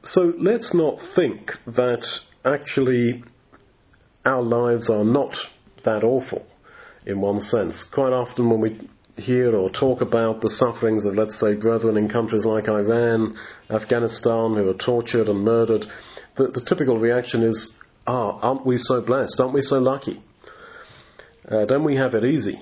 So 0.05 0.33
let's 0.37 0.71
not 0.73 0.99
think 1.15 1.53
that 1.65 2.05
actually 2.43 3.23
our 4.23 4.43
lives 4.43 4.87
are 4.89 5.03
not 5.03 5.35
that 5.83 6.03
awful 6.03 6.45
in 7.07 7.21
one 7.21 7.41
sense. 7.41 7.83
Quite 7.83 8.13
often 8.13 8.51
when 8.51 8.61
we 8.61 8.89
hear 9.17 9.55
or 9.55 9.71
talk 9.71 10.01
about 10.01 10.41
the 10.41 10.49
sufferings 10.49 11.05
of, 11.05 11.15
let's 11.15 11.39
say, 11.39 11.55
brethren 11.55 11.97
in 11.97 12.07
countries 12.07 12.45
like 12.45 12.69
Iran, 12.69 13.35
Afghanistan, 13.69 14.53
who 14.53 14.69
are 14.69 14.75
tortured 14.75 15.27
and 15.27 15.43
murdered, 15.43 15.87
the, 16.35 16.49
the 16.49 16.61
typical 16.61 16.99
reaction 16.99 17.41
is, 17.41 17.73
ah, 18.05 18.37
aren't 18.41 18.65
we 18.65 18.77
so 18.77 19.01
blessed? 19.01 19.39
Aren't 19.39 19.53
we 19.53 19.61
so 19.63 19.79
lucky? 19.79 20.21
Uh, 21.49 21.65
don't 21.65 21.83
we 21.83 21.95
have 21.95 22.13
it 22.13 22.25
easy? 22.25 22.61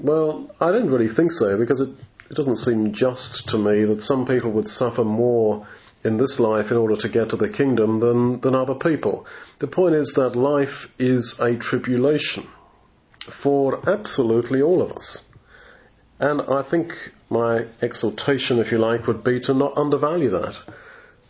Well, 0.00 0.54
I 0.58 0.72
don't 0.72 0.88
really 0.90 1.12
think 1.14 1.32
so 1.32 1.58
because 1.58 1.80
it, 1.80 1.90
it 2.30 2.34
doesn't 2.34 2.56
seem 2.56 2.94
just 2.94 3.48
to 3.48 3.58
me 3.58 3.84
that 3.84 4.00
some 4.00 4.26
people 4.26 4.52
would 4.52 4.68
suffer 4.68 5.04
more 5.04 5.66
in 6.04 6.16
this 6.16 6.38
life 6.38 6.70
in 6.70 6.76
order 6.76 6.96
to 6.96 7.08
get 7.08 7.30
to 7.30 7.36
the 7.36 7.48
kingdom 7.48 8.00
than, 8.00 8.40
than 8.40 8.54
other 8.54 8.74
people. 8.74 9.26
The 9.58 9.66
point 9.66 9.94
is 9.94 10.12
that 10.16 10.36
life 10.36 10.86
is 10.98 11.36
a 11.40 11.56
tribulation 11.56 12.48
for 13.42 13.88
absolutely 13.88 14.62
all 14.62 14.80
of 14.80 14.92
us. 14.92 15.24
And 16.20 16.42
I 16.42 16.62
think 16.68 16.92
my 17.30 17.66
exhortation, 17.82 18.58
if 18.58 18.72
you 18.72 18.78
like, 18.78 19.06
would 19.06 19.22
be 19.22 19.40
to 19.40 19.54
not 19.54 19.76
undervalue 19.76 20.30
that 20.30 20.56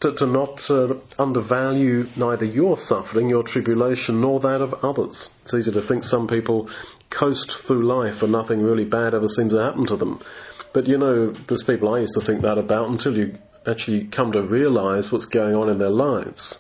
to, 0.01 0.15
to 0.15 0.27
not 0.27 0.61
uh, 0.71 0.95
undervalue 1.19 2.07
neither 2.17 2.45
your 2.45 2.77
suffering, 2.77 3.29
your 3.29 3.43
tribulation, 3.43 4.21
nor 4.21 4.41
that 4.41 4.61
of 4.61 4.75
others. 4.85 5.29
It's 5.43 5.55
easy 5.55 5.73
to 5.73 5.87
think 5.87 6.05
some 6.05 6.29
people 6.29 6.71
coast 7.11 7.53
through 7.67 7.85
life 7.85 8.23
and 8.23 8.33
nothing 8.33 8.63
really 8.63 8.85
bad 8.85 9.15
ever 9.15 9.29
seems 9.29 9.53
to 9.53 9.59
happen 9.59 9.87
to 9.87 9.97
them. 9.97 10.21
But 10.73 10.87
you 10.87 10.99
know, 10.99 11.33
there's 11.49 11.65
people 11.65 11.93
I 11.93 12.01
used 12.01 12.15
to 12.15 12.25
think 12.25 12.43
that 12.43 12.59
about 12.59 12.91
until 12.91 13.17
you 13.17 13.35
actually 13.69 14.09
come 14.09 14.33
to 14.33 14.43
realize 14.43 15.13
what's 15.13 15.27
going 15.27 15.55
on 15.55 15.69
in 15.69 15.79
their 15.79 15.91
lives. 15.91 16.59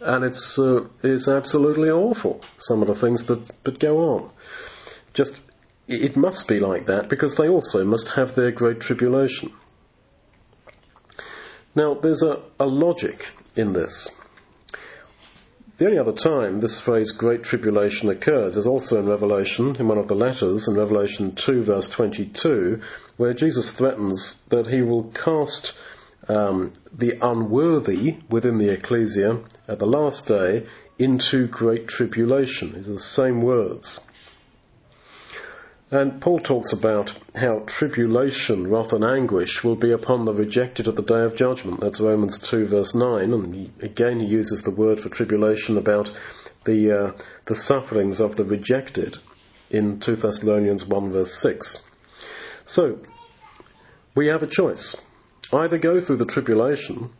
And 0.00 0.24
it's, 0.24 0.58
uh, 0.58 0.86
it's 1.02 1.28
absolutely 1.28 1.90
awful, 1.90 2.42
some 2.58 2.82
of 2.82 2.88
the 2.88 2.98
things 2.98 3.26
that, 3.26 3.50
that 3.64 3.78
go 3.78 3.98
on. 3.98 4.32
Just, 5.12 5.38
it 5.88 6.16
must 6.16 6.48
be 6.48 6.58
like 6.58 6.86
that 6.86 7.08
because 7.10 7.34
they 7.36 7.48
also 7.48 7.84
must 7.84 8.12
have 8.16 8.34
their 8.34 8.50
great 8.50 8.80
tribulation. 8.80 9.52
Now, 11.74 11.94
there's 11.94 12.22
a, 12.22 12.42
a 12.58 12.66
logic 12.66 13.20
in 13.56 13.72
this. 13.72 14.10
The 15.80 15.86
only 15.86 15.98
other 15.98 16.12
time 16.12 16.60
this 16.60 16.78
phrase 16.78 17.10
great 17.10 17.42
tribulation 17.42 18.10
occurs 18.10 18.56
is 18.56 18.66
also 18.66 18.98
in 18.98 19.06
Revelation, 19.06 19.76
in 19.78 19.88
one 19.88 19.96
of 19.96 20.08
the 20.08 20.14
letters, 20.14 20.68
in 20.68 20.76
Revelation 20.76 21.34
2, 21.46 21.64
verse 21.64 21.88
22, 21.88 22.82
where 23.16 23.32
Jesus 23.32 23.70
threatens 23.70 24.36
that 24.50 24.66
he 24.66 24.82
will 24.82 25.10
cast 25.12 25.72
um, 26.30 26.72
the 26.96 27.18
unworthy 27.20 28.18
within 28.30 28.58
the 28.58 28.72
ecclesia 28.72 29.42
at 29.66 29.78
the 29.78 29.86
last 29.86 30.26
day 30.26 30.66
into 30.98 31.48
great 31.48 31.88
tribulation. 31.88 32.72
These 32.74 32.88
are 32.88 32.94
the 32.94 33.00
same 33.00 33.42
words. 33.42 34.00
And 35.90 36.20
Paul 36.20 36.38
talks 36.38 36.72
about 36.72 37.10
how 37.34 37.64
tribulation, 37.66 38.70
wrath, 38.70 38.92
and 38.92 39.02
anguish 39.02 39.64
will 39.64 39.74
be 39.74 39.90
upon 39.90 40.24
the 40.24 40.32
rejected 40.32 40.86
at 40.86 40.94
the 40.94 41.02
day 41.02 41.24
of 41.24 41.34
judgment. 41.34 41.80
That's 41.80 42.00
Romans 42.00 42.38
2, 42.48 42.68
verse 42.68 42.94
9. 42.94 43.32
And 43.32 43.82
again, 43.82 44.20
he 44.20 44.26
uses 44.26 44.62
the 44.62 44.70
word 44.70 45.00
for 45.00 45.08
tribulation 45.08 45.76
about 45.76 46.08
the, 46.64 46.96
uh, 46.96 47.22
the 47.46 47.56
sufferings 47.56 48.20
of 48.20 48.36
the 48.36 48.44
rejected 48.44 49.16
in 49.68 49.98
2 49.98 50.14
Thessalonians 50.14 50.86
1, 50.86 51.12
verse 51.12 51.36
6. 51.42 51.82
So, 52.66 53.00
we 54.14 54.28
have 54.28 54.44
a 54.44 54.48
choice. 54.48 54.96
Either 55.52 55.78
go 55.78 56.00
through 56.00 56.16
the 56.16 56.26
tribulation, 56.26 57.10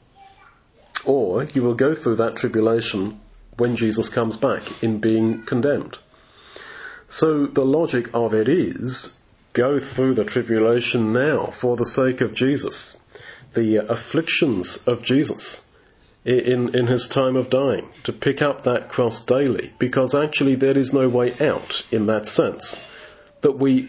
or 1.04 1.44
you 1.44 1.62
will 1.62 1.74
go 1.74 1.94
through 1.94 2.16
that 2.16 2.36
tribulation 2.36 3.20
when 3.56 3.76
Jesus 3.76 4.08
comes 4.08 4.36
back 4.36 4.82
in 4.82 5.00
being 5.00 5.44
condemned. 5.46 5.96
So 7.08 7.46
the 7.46 7.64
logic 7.64 8.06
of 8.14 8.34
it 8.34 8.48
is 8.48 9.14
go 9.52 9.80
through 9.80 10.14
the 10.14 10.24
tribulation 10.24 11.12
now 11.12 11.52
for 11.60 11.76
the 11.76 11.86
sake 11.86 12.20
of 12.20 12.34
Jesus, 12.34 12.96
the 13.54 13.78
uh, 13.78 13.94
afflictions 13.94 14.78
of 14.86 15.02
Jesus 15.02 15.60
in, 16.24 16.74
in 16.74 16.86
his 16.86 17.08
time 17.12 17.34
of 17.34 17.50
dying, 17.50 17.88
to 18.04 18.12
pick 18.12 18.42
up 18.42 18.64
that 18.64 18.90
cross 18.90 19.24
daily, 19.26 19.72
because 19.78 20.14
actually 20.14 20.54
there 20.54 20.76
is 20.76 20.92
no 20.92 21.08
way 21.08 21.32
out 21.40 21.82
in 21.90 22.06
that 22.06 22.26
sense. 22.26 22.78
That 23.42 23.58
we 23.58 23.88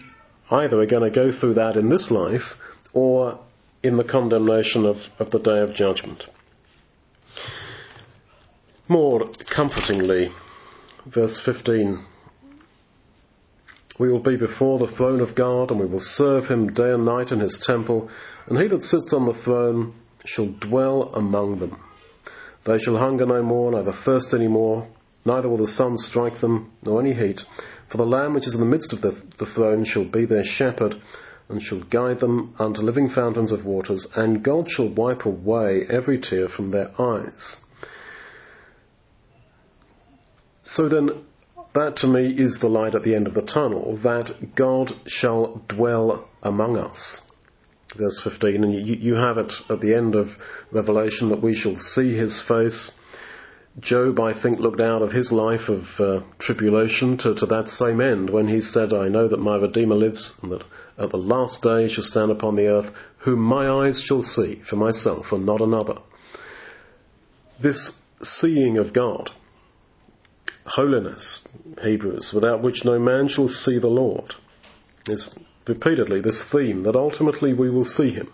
either 0.49 0.79
are 0.79 0.85
going 0.85 1.03
to 1.03 1.15
go 1.15 1.37
through 1.37 1.55
that 1.55 1.75
in 1.75 1.89
this 1.89 2.09
life 2.09 2.55
or 2.93 3.39
in 3.83 3.97
the 3.97 4.03
condemnation 4.03 4.85
of, 4.85 4.97
of 5.19 5.31
the 5.31 5.39
day 5.39 5.59
of 5.59 5.73
judgment. 5.73 6.25
More 8.87 9.29
comfortingly, 9.55 10.31
verse 11.05 11.39
15 11.43 12.05
We 13.99 14.11
will 14.11 14.19
be 14.19 14.37
before 14.37 14.79
the 14.79 14.93
throne 14.95 15.21
of 15.21 15.35
God, 15.35 15.71
and 15.71 15.79
we 15.79 15.85
will 15.85 15.99
serve 15.99 16.45
him 16.45 16.73
day 16.73 16.91
and 16.91 17.05
night 17.05 17.31
in 17.31 17.39
his 17.39 17.61
temple, 17.65 18.09
and 18.47 18.57
he 18.57 18.67
that 18.67 18.83
sits 18.83 19.13
on 19.13 19.25
the 19.25 19.41
throne 19.43 19.93
shall 20.25 20.47
dwell 20.47 21.11
among 21.15 21.59
them. 21.59 21.77
They 22.65 22.77
shall 22.77 22.97
hunger 22.97 23.25
no 23.25 23.41
more, 23.41 23.71
neither 23.71 23.93
thirst 24.05 24.33
any 24.33 24.47
more, 24.47 24.87
neither 25.25 25.49
will 25.49 25.57
the 25.57 25.67
sun 25.67 25.97
strike 25.97 26.39
them, 26.39 26.71
nor 26.83 27.01
any 27.01 27.13
heat. 27.13 27.41
For 27.89 27.97
the 27.97 28.05
Lamb 28.05 28.33
which 28.33 28.47
is 28.47 28.53
in 28.53 28.59
the 28.59 28.65
midst 28.67 28.93
of 28.93 29.01
the, 29.01 29.19
the 29.39 29.45
throne 29.45 29.83
shall 29.83 30.05
be 30.05 30.25
their 30.25 30.43
shepherd, 30.43 30.95
and 31.51 31.61
shall 31.61 31.81
guide 31.81 32.19
them 32.19 32.55
unto 32.57 32.81
living 32.81 33.09
fountains 33.09 33.51
of 33.51 33.65
waters, 33.65 34.07
and 34.15 34.43
God 34.43 34.69
shall 34.69 34.89
wipe 34.89 35.25
away 35.25 35.85
every 35.89 36.19
tear 36.19 36.47
from 36.47 36.69
their 36.69 36.89
eyes. 36.99 37.57
So 40.63 40.87
then, 40.87 41.25
that 41.73 41.97
to 41.97 42.07
me 42.07 42.33
is 42.37 42.59
the 42.59 42.67
light 42.67 42.95
at 42.95 43.03
the 43.03 43.15
end 43.15 43.27
of 43.27 43.33
the 43.33 43.41
tunnel, 43.41 43.97
that 44.03 44.55
God 44.55 44.93
shall 45.07 45.61
dwell 45.67 46.29
among 46.41 46.77
us. 46.77 47.21
Verse 47.97 48.21
15, 48.23 48.63
and 48.63 48.87
you, 48.87 48.95
you 48.95 49.15
have 49.15 49.37
it 49.37 49.51
at 49.69 49.81
the 49.81 49.95
end 49.95 50.15
of 50.15 50.29
Revelation 50.71 51.29
that 51.29 51.41
we 51.41 51.55
shall 51.55 51.77
see 51.77 52.15
his 52.15 52.41
face. 52.41 52.93
Job, 53.79 54.19
I 54.19 54.33
think, 54.33 54.59
looked 54.59 54.81
out 54.81 55.01
of 55.01 55.13
his 55.13 55.31
life 55.31 55.69
of 55.69 55.83
uh, 55.97 56.23
tribulation 56.39 57.17
to, 57.19 57.33
to 57.35 57.45
that 57.45 57.69
same 57.69 58.01
end 58.01 58.29
when 58.29 58.47
he 58.47 58.59
said, 58.59 58.91
I 58.91 59.07
know 59.07 59.29
that 59.29 59.39
my 59.39 59.55
Redeemer 59.55 59.95
lives, 59.95 60.33
and 60.41 60.51
that 60.51 60.63
at 60.97 61.09
the 61.09 61.17
last 61.17 61.61
day 61.61 61.87
shall 61.87 62.03
stand 62.03 62.31
upon 62.31 62.55
the 62.55 62.67
earth, 62.67 62.91
whom 63.19 63.39
my 63.39 63.69
eyes 63.69 64.01
shall 64.01 64.21
see 64.21 64.61
for 64.69 64.75
myself 64.75 65.31
and 65.31 65.45
not 65.45 65.61
another. 65.61 65.95
This 67.61 67.93
seeing 68.21 68.77
of 68.77 68.93
God, 68.93 69.31
holiness, 70.65 71.41
Hebrews, 71.81 72.33
without 72.33 72.61
which 72.61 72.83
no 72.83 72.99
man 72.99 73.29
shall 73.29 73.47
see 73.47 73.79
the 73.79 73.87
Lord, 73.87 74.35
is 75.07 75.33
repeatedly 75.65 76.19
this 76.19 76.43
theme 76.51 76.83
that 76.83 76.97
ultimately 76.97 77.53
we 77.53 77.69
will 77.69 77.85
see 77.85 78.11
him. 78.11 78.33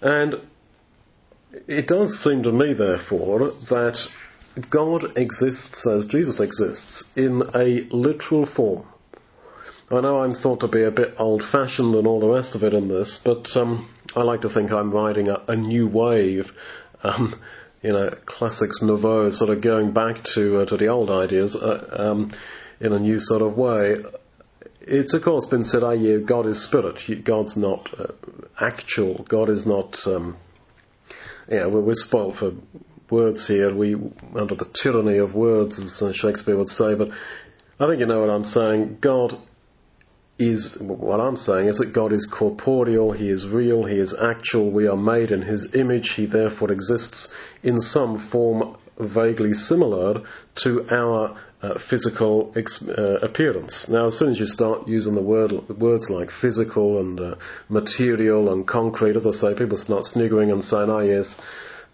And 0.00 0.40
it 1.66 1.86
does 1.86 2.22
seem 2.22 2.42
to 2.44 2.52
me, 2.52 2.74
therefore, 2.74 3.52
that 3.68 3.98
God 4.70 5.16
exists 5.16 5.86
as 5.86 6.06
Jesus 6.06 6.40
exists 6.40 7.04
in 7.16 7.42
a 7.54 7.86
literal 7.90 8.46
form. 8.46 8.86
I 9.90 10.00
know 10.00 10.20
I'm 10.20 10.34
thought 10.34 10.60
to 10.60 10.68
be 10.68 10.82
a 10.84 10.90
bit 10.90 11.14
old 11.18 11.42
fashioned 11.42 11.94
and 11.94 12.06
all 12.06 12.20
the 12.20 12.28
rest 12.28 12.54
of 12.54 12.62
it 12.62 12.72
in 12.72 12.88
this, 12.88 13.20
but 13.22 13.54
um, 13.56 13.90
I 14.16 14.22
like 14.22 14.42
to 14.42 14.48
think 14.48 14.72
I'm 14.72 14.90
riding 14.90 15.28
a, 15.28 15.42
a 15.48 15.56
new 15.56 15.86
wave. 15.86 16.50
Um, 17.02 17.40
you 17.82 17.92
know, 17.92 18.16
classics 18.24 18.80
nouveau, 18.80 19.32
sort 19.32 19.50
of 19.50 19.60
going 19.60 19.92
back 19.92 20.22
to 20.34 20.60
uh, 20.60 20.66
to 20.66 20.76
the 20.76 20.86
old 20.86 21.10
ideas 21.10 21.56
uh, 21.56 21.88
um, 21.90 22.32
in 22.80 22.92
a 22.92 22.98
new 22.98 23.18
sort 23.18 23.42
of 23.42 23.56
way. 23.56 23.96
It's 24.80 25.14
of 25.14 25.22
course 25.22 25.46
been 25.46 25.64
said, 25.64 25.82
"I 25.82 25.96
oh, 25.96 26.20
God 26.20 26.46
is 26.46 26.64
spirit. 26.64 27.02
God's 27.24 27.56
not 27.56 27.90
uh, 27.98 28.12
actual. 28.60 29.26
God 29.28 29.50
is 29.50 29.66
not." 29.66 29.98
Yeah, 31.48 31.66
we're, 31.66 31.80
we're 31.80 31.94
spoiled 31.94 32.36
for 32.36 32.52
words 33.10 33.46
here. 33.46 33.74
We 33.74 33.94
under 34.34 34.54
the 34.54 34.68
tyranny 34.74 35.18
of 35.18 35.34
words, 35.34 35.78
as 35.78 36.02
uh, 36.02 36.12
Shakespeare 36.12 36.56
would 36.56 36.70
say. 36.70 36.94
But 36.94 37.08
I 37.78 37.86
think 37.86 38.00
you 38.00 38.06
know 38.06 38.20
what 38.20 38.30
I'm 38.30 38.44
saying. 38.44 38.98
God 39.00 39.38
is 40.38 40.76
what 40.80 41.20
I'm 41.20 41.36
saying 41.36 41.68
is 41.68 41.78
that 41.78 41.92
God 41.92 42.12
is 42.12 42.26
corporeal, 42.26 43.12
He 43.12 43.28
is 43.28 43.46
real, 43.46 43.84
He 43.84 43.96
is 43.96 44.14
actual, 44.14 44.70
we 44.70 44.86
are 44.86 44.96
made 44.96 45.30
in 45.30 45.42
His 45.42 45.74
image, 45.74 46.14
He 46.16 46.26
therefore 46.26 46.72
exists 46.72 47.28
in 47.62 47.80
some 47.80 48.28
form 48.30 48.76
vaguely 48.98 49.52
similar 49.52 50.22
to 50.56 50.86
our 50.90 51.38
uh, 51.62 51.78
physical 51.88 52.52
ex- 52.56 52.82
uh, 52.82 53.18
appearance. 53.22 53.86
Now, 53.88 54.08
as 54.08 54.18
soon 54.18 54.32
as 54.32 54.40
you 54.40 54.46
start 54.46 54.88
using 54.88 55.14
the 55.14 55.22
word, 55.22 55.52
words 55.78 56.10
like 56.10 56.30
physical 56.30 56.98
and 56.98 57.20
uh, 57.20 57.34
material 57.68 58.52
and 58.52 58.66
concrete, 58.66 59.16
as 59.16 59.26
I 59.26 59.30
say, 59.30 59.54
people 59.54 59.76
start 59.76 60.04
sniggering 60.04 60.50
and 60.50 60.64
saying, 60.64 60.90
"Oh 60.90 61.00
yes, 61.00 61.36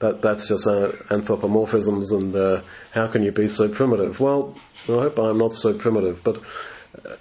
that 0.00 0.22
that's 0.22 0.48
just 0.48 0.66
anthropomorphisms," 0.66 2.12
and 2.12 2.34
uh, 2.34 2.62
how 2.92 3.12
can 3.12 3.22
you 3.22 3.32
be 3.32 3.48
so 3.48 3.68
primitive? 3.72 4.18
Well, 4.20 4.56
I 4.88 4.92
hope 4.92 5.18
I'm 5.18 5.38
not 5.38 5.54
so 5.54 5.78
primitive, 5.78 6.20
but 6.24 6.38
uh, 7.04 7.16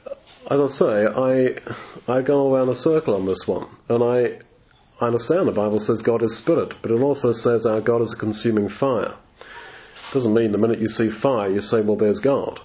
as 0.49 0.59
I 0.59 0.67
say, 0.67 1.05
I 1.05 2.17
I 2.17 2.21
go 2.21 2.53
around 2.53 2.69
a 2.69 2.75
circle 2.75 3.13
on 3.15 3.25
this 3.25 3.43
one, 3.45 3.67
and 3.89 4.01
I 4.01 4.39
I 5.01 5.07
understand 5.07 5.47
the 5.47 5.51
Bible 5.51 5.79
says 5.79 6.01
God 6.01 6.23
is 6.23 6.37
spirit, 6.37 6.75
but 6.81 6.91
it 6.91 7.01
also 7.01 7.33
says 7.33 7.65
our 7.65 7.81
God 7.81 8.01
is 8.01 8.13
a 8.13 8.19
consuming 8.19 8.69
fire. 8.69 9.15
Doesn't 10.13 10.33
mean 10.33 10.51
the 10.51 10.57
minute 10.57 10.79
you 10.79 10.87
see 10.87 11.09
fire 11.11 11.49
you 11.49 11.61
say, 11.61 11.81
well, 11.81 11.97
there's 11.97 12.19
God. 12.19 12.59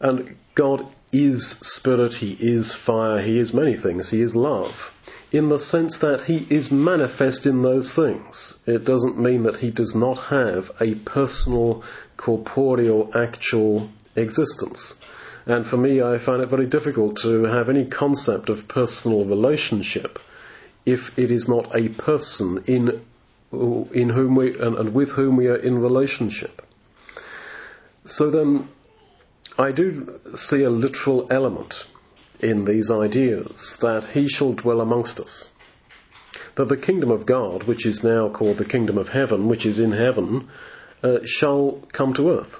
And 0.00 0.36
God 0.54 0.86
is 1.12 1.56
spirit, 1.60 2.12
He 2.14 2.32
is 2.32 2.74
fire, 2.74 3.20
He 3.20 3.38
is 3.38 3.52
many 3.52 3.76
things, 3.76 4.10
He 4.10 4.22
is 4.22 4.34
love. 4.34 4.74
In 5.32 5.48
the 5.48 5.58
sense 5.58 5.98
that 5.98 6.22
He 6.22 6.46
is 6.50 6.70
manifest 6.70 7.46
in 7.46 7.62
those 7.62 7.92
things. 7.94 8.54
It 8.66 8.84
doesn't 8.84 9.18
mean 9.18 9.42
that 9.44 9.56
He 9.56 9.70
does 9.70 9.94
not 9.94 10.30
have 10.30 10.70
a 10.80 10.94
personal, 10.94 11.84
corporeal, 12.16 13.10
actual 13.14 13.90
existence. 14.16 14.94
And 15.46 15.66
for 15.66 15.76
me, 15.76 16.02
I 16.02 16.18
find 16.18 16.42
it 16.42 16.50
very 16.50 16.66
difficult 16.66 17.18
to 17.22 17.44
have 17.44 17.68
any 17.68 17.86
concept 17.86 18.48
of 18.48 18.68
personal 18.68 19.24
relationship 19.24 20.18
if 20.86 21.10
it 21.16 21.30
is 21.30 21.48
not 21.48 21.74
a 21.74 21.88
person 21.88 22.64
in 22.66 23.04
in 23.52 24.10
whom 24.10 24.34
we 24.36 24.58
and, 24.58 24.76
and 24.76 24.94
with 24.94 25.10
whom 25.10 25.36
we 25.36 25.48
are 25.48 25.56
in 25.56 25.78
relationship. 25.78 26.62
So 28.06 28.30
then, 28.30 28.68
I 29.58 29.72
do 29.72 30.20
see 30.36 30.62
a 30.62 30.70
literal 30.70 31.26
element 31.30 31.74
in 32.40 32.64
these 32.64 32.90
ideas 32.90 33.76
that 33.80 34.10
He 34.12 34.28
shall 34.28 34.54
dwell 34.54 34.80
amongst 34.80 35.20
us. 35.20 35.50
That 36.56 36.68
the 36.68 36.76
kingdom 36.76 37.10
of 37.10 37.26
God, 37.26 37.64
which 37.64 37.84
is 37.84 38.02
now 38.02 38.30
called 38.30 38.58
the 38.58 38.64
kingdom 38.64 38.96
of 38.96 39.08
heaven, 39.08 39.48
which 39.48 39.66
is 39.66 39.78
in 39.78 39.92
heaven, 39.92 40.48
uh, 41.02 41.18
shall 41.24 41.82
come 41.92 42.14
to 42.14 42.30
earth 42.30 42.54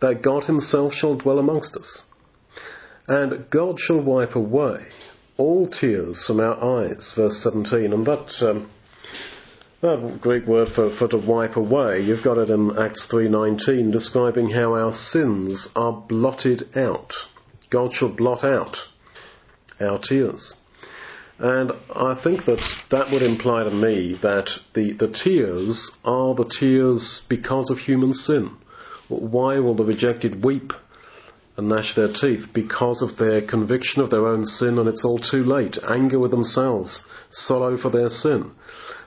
that 0.00 0.22
God 0.22 0.44
Himself 0.44 0.92
shall 0.92 1.16
dwell 1.16 1.38
amongst 1.38 1.76
us. 1.76 2.04
And 3.08 3.48
God 3.50 3.78
shall 3.78 4.00
wipe 4.02 4.34
away 4.34 4.86
all 5.36 5.68
tears 5.68 6.24
from 6.26 6.40
our 6.40 6.84
eyes, 6.84 7.12
verse 7.16 7.42
17. 7.42 7.92
And 7.92 8.06
that, 8.06 8.34
um, 8.42 8.70
that 9.82 10.18
Greek 10.20 10.46
word 10.46 10.68
for, 10.74 10.94
for 10.96 11.08
to 11.08 11.18
wipe 11.18 11.56
away, 11.56 12.00
you've 12.00 12.24
got 12.24 12.38
it 12.38 12.50
in 12.50 12.76
Acts 12.78 13.06
3.19, 13.10 13.92
describing 13.92 14.50
how 14.50 14.74
our 14.74 14.92
sins 14.92 15.68
are 15.76 15.92
blotted 15.92 16.76
out. 16.76 17.12
God 17.70 17.92
shall 17.92 18.08
blot 18.08 18.44
out 18.44 18.76
our 19.80 19.98
tears. 19.98 20.54
And 21.38 21.72
I 21.94 22.18
think 22.22 22.46
that 22.46 22.62
that 22.90 23.10
would 23.10 23.22
imply 23.22 23.64
to 23.64 23.70
me 23.70 24.18
that 24.22 24.48
the, 24.74 24.92
the 24.92 25.08
tears 25.08 25.92
are 26.04 26.34
the 26.34 26.48
tears 26.48 27.26
because 27.28 27.70
of 27.70 27.78
human 27.78 28.14
sin. 28.14 28.56
Why 29.08 29.58
will 29.58 29.74
the 29.74 29.84
rejected 29.84 30.42
weep 30.42 30.72
and 31.58 31.68
gnash 31.68 31.94
their 31.94 32.12
teeth? 32.12 32.46
Because 32.54 33.02
of 33.02 33.18
their 33.18 33.42
conviction 33.42 34.00
of 34.00 34.08
their 34.08 34.26
own 34.26 34.44
sin, 34.44 34.78
and 34.78 34.88
it's 34.88 35.04
all 35.04 35.18
too 35.18 35.44
late. 35.44 35.76
Anger 35.86 36.18
with 36.18 36.30
themselves, 36.30 37.02
sorrow 37.30 37.76
for 37.76 37.90
their 37.90 38.08
sin. 38.08 38.52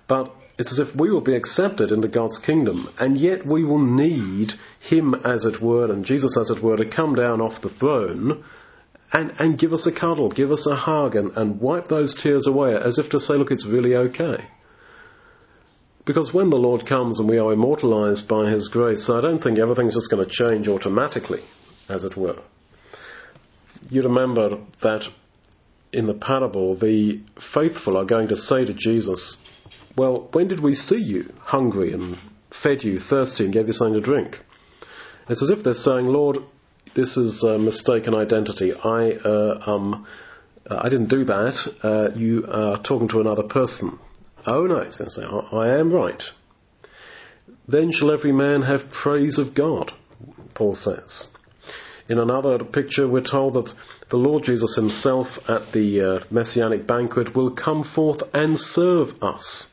But 0.07 0.31
it's 0.59 0.73
as 0.73 0.79
if 0.79 0.93
we 0.93 1.09
will 1.09 1.21
be 1.21 1.35
accepted 1.35 1.93
into 1.93 2.09
God's 2.09 2.37
kingdom, 2.37 2.89
and 2.99 3.17
yet 3.17 3.47
we 3.47 3.63
will 3.63 3.79
need 3.79 4.51
Him, 4.81 5.15
as 5.15 5.45
it 5.45 5.61
were, 5.61 5.89
and 5.89 6.03
Jesus, 6.03 6.37
as 6.37 6.49
it 6.49 6.61
were, 6.61 6.75
to 6.75 6.89
come 6.89 7.15
down 7.15 7.39
off 7.39 7.61
the 7.61 7.69
throne 7.69 8.43
and, 9.13 9.31
and 9.39 9.57
give 9.57 9.71
us 9.71 9.87
a 9.87 9.91
cuddle, 9.97 10.29
give 10.29 10.51
us 10.51 10.67
a 10.67 10.75
hug, 10.75 11.15
and, 11.15 11.31
and 11.37 11.61
wipe 11.61 11.87
those 11.87 12.13
tears 12.21 12.45
away, 12.45 12.75
as 12.75 12.99
if 12.99 13.09
to 13.11 13.21
say, 13.21 13.35
look, 13.35 13.51
it's 13.51 13.65
really 13.65 13.95
okay. 13.95 14.49
Because 16.05 16.33
when 16.33 16.49
the 16.49 16.57
Lord 16.57 16.85
comes 16.85 17.21
and 17.21 17.29
we 17.29 17.37
are 17.37 17.53
immortalized 17.53 18.27
by 18.27 18.49
His 18.51 18.67
grace, 18.67 19.09
I 19.09 19.21
don't 19.21 19.41
think 19.41 19.59
everything's 19.59 19.95
just 19.95 20.11
going 20.11 20.27
to 20.27 20.29
change 20.29 20.67
automatically, 20.67 21.41
as 21.87 22.03
it 22.03 22.17
were. 22.17 22.41
You 23.89 24.01
remember 24.01 24.57
that 24.81 25.03
in 25.93 26.05
the 26.05 26.13
parable, 26.13 26.75
the 26.75 27.21
faithful 27.53 27.95
are 27.95 28.05
going 28.05 28.27
to 28.27 28.35
say 28.35 28.65
to 28.65 28.73
Jesus, 28.73 29.37
Well, 29.95 30.29
when 30.31 30.47
did 30.47 30.61
we 30.61 30.73
see 30.73 30.97
you 30.97 31.33
hungry 31.39 31.93
and 31.93 32.17
fed 32.63 32.83
you 32.83 32.99
thirsty 32.99 33.45
and 33.45 33.53
gave 33.53 33.67
you 33.67 33.73
something 33.73 33.99
to 33.99 34.05
drink? 34.05 34.39
It's 35.29 35.43
as 35.43 35.49
if 35.49 35.63
they're 35.63 35.73
saying, 35.73 36.07
Lord, 36.07 36.39
this 36.95 37.17
is 37.17 37.43
a 37.43 37.57
mistaken 37.57 38.15
identity. 38.15 38.73
I, 38.73 39.11
uh, 39.11 39.59
um, 39.65 40.07
I 40.69 40.89
didn't 40.89 41.09
do 41.09 41.25
that. 41.25 41.55
Uh, 41.83 42.15
you 42.15 42.45
are 42.47 42.81
talking 42.81 43.07
to 43.09 43.19
another 43.19 43.43
person. 43.43 43.99
Oh 44.45 44.65
no, 44.65 44.89
says 44.89 45.17
they, 45.19 45.23
I 45.23 45.77
am 45.77 45.93
right. 45.93 46.23
Then 47.67 47.91
shall 47.91 48.11
every 48.11 48.31
man 48.31 48.63
have 48.63 48.91
praise 48.91 49.37
of 49.37 49.53
God, 49.53 49.91
Paul 50.55 50.75
says. 50.75 51.27
In 52.07 52.17
another 52.17 52.63
picture, 52.63 53.07
we're 53.07 53.21
told 53.21 53.53
that 53.53 53.71
the 54.09 54.17
Lord 54.17 54.43
Jesus 54.43 54.75
himself 54.75 55.27
at 55.47 55.71
the 55.73 56.01
uh, 56.01 56.25
messianic 56.31 56.87
banquet 56.87 57.35
will 57.35 57.51
come 57.51 57.83
forth 57.83 58.23
and 58.33 58.57
serve 58.57 59.09
us. 59.21 59.67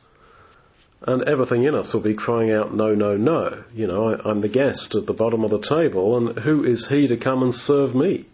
And 1.01 1.23
everything 1.23 1.63
in 1.63 1.75
us 1.75 1.93
will 1.93 2.01
be 2.01 2.15
crying 2.15 2.51
out, 2.51 2.73
no, 2.73 2.95
no, 2.95 3.15
no. 3.17 3.63
You 3.73 3.87
know, 3.87 4.09
I, 4.09 4.29
I'm 4.29 4.41
the 4.41 4.49
guest 4.49 4.95
at 4.95 5.05
the 5.05 5.13
bottom 5.13 5.43
of 5.43 5.51
the 5.51 5.61
table, 5.61 6.17
and 6.17 6.39
who 6.39 6.63
is 6.63 6.87
he 6.89 7.07
to 7.07 7.17
come 7.17 7.43
and 7.43 7.53
serve 7.53 7.93
me? 7.93 8.27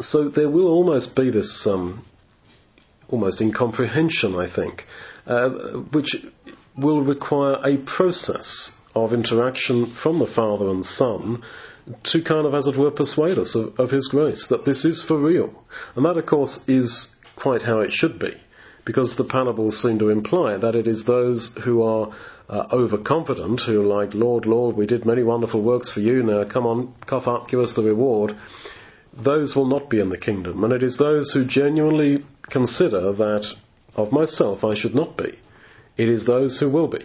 So 0.00 0.28
there 0.28 0.50
will 0.50 0.66
almost 0.66 1.14
be 1.14 1.30
this 1.30 1.66
um, 1.66 2.04
almost 3.08 3.40
incomprehension, 3.40 4.34
I 4.34 4.52
think, 4.52 4.84
uh, 5.26 5.50
which 5.92 6.16
will 6.76 7.02
require 7.02 7.58
a 7.64 7.76
process 7.76 8.72
of 8.94 9.12
interaction 9.12 9.94
from 9.94 10.18
the 10.18 10.26
Father 10.26 10.68
and 10.68 10.84
Son 10.84 11.42
to 12.04 12.22
kind 12.22 12.46
of, 12.46 12.54
as 12.54 12.66
it 12.66 12.76
were, 12.76 12.90
persuade 12.90 13.38
us 13.38 13.54
of, 13.54 13.78
of 13.78 13.90
His 13.90 14.08
grace, 14.08 14.46
that 14.48 14.64
this 14.64 14.84
is 14.84 15.02
for 15.02 15.18
real. 15.18 15.64
And 15.94 16.04
that, 16.04 16.16
of 16.16 16.26
course, 16.26 16.58
is 16.66 17.08
quite 17.36 17.62
how 17.62 17.80
it 17.80 17.92
should 17.92 18.18
be, 18.18 18.34
because 18.84 19.16
the 19.16 19.24
parables 19.24 19.80
seem 19.80 19.98
to 19.98 20.08
imply 20.08 20.56
that 20.56 20.74
it 20.74 20.86
is 20.86 21.04
those 21.04 21.50
who 21.64 21.82
are 21.82 22.12
uh, 22.48 22.66
overconfident, 22.72 23.62
who 23.62 23.80
are 23.80 24.04
like, 24.04 24.14
Lord, 24.14 24.46
Lord, 24.46 24.76
we 24.76 24.86
did 24.86 25.06
many 25.06 25.22
wonderful 25.22 25.62
works 25.62 25.92
for 25.92 26.00
you, 26.00 26.22
now 26.22 26.44
come 26.44 26.66
on, 26.66 26.94
cough 27.06 27.28
up, 27.28 27.48
give 27.48 27.60
us 27.60 27.74
the 27.74 27.82
reward. 27.82 28.36
Those 29.12 29.54
will 29.54 29.66
not 29.66 29.88
be 29.88 30.00
in 30.00 30.08
the 30.08 30.18
kingdom. 30.18 30.64
And 30.64 30.72
it 30.72 30.82
is 30.82 30.96
those 30.96 31.30
who 31.30 31.44
genuinely 31.44 32.24
consider 32.50 33.12
that 33.12 33.46
of 33.94 34.10
myself 34.10 34.64
I 34.64 34.74
should 34.74 34.94
not 34.94 35.16
be. 35.16 35.38
It 35.96 36.08
is 36.08 36.24
those 36.24 36.58
who 36.58 36.70
will 36.70 36.88
be. 36.88 37.04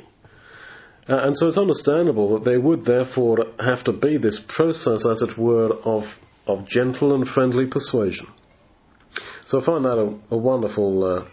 Uh, 1.10 1.20
and 1.24 1.38
so 1.38 1.48
it's 1.48 1.58
understandable 1.58 2.34
that 2.34 2.44
there 2.44 2.60
would 2.60 2.84
therefore 2.84 3.46
have 3.60 3.84
to 3.86 3.94
be 3.94 4.18
this 4.18 4.40
process, 4.40 5.06
as 5.06 5.22
it 5.22 5.38
were, 5.38 5.72
of, 5.72 6.04
of 6.46 6.68
gentle 6.68 7.14
and 7.14 7.28
friendly 7.28 7.66
persuasion. 7.66 8.28
So 9.46 9.62
I 9.62 9.66
find 9.66 9.86
that 9.86 9.98
a, 9.98 10.36
a 10.36 10.38
wonderful 10.38 11.04
uh, 11.04 11.26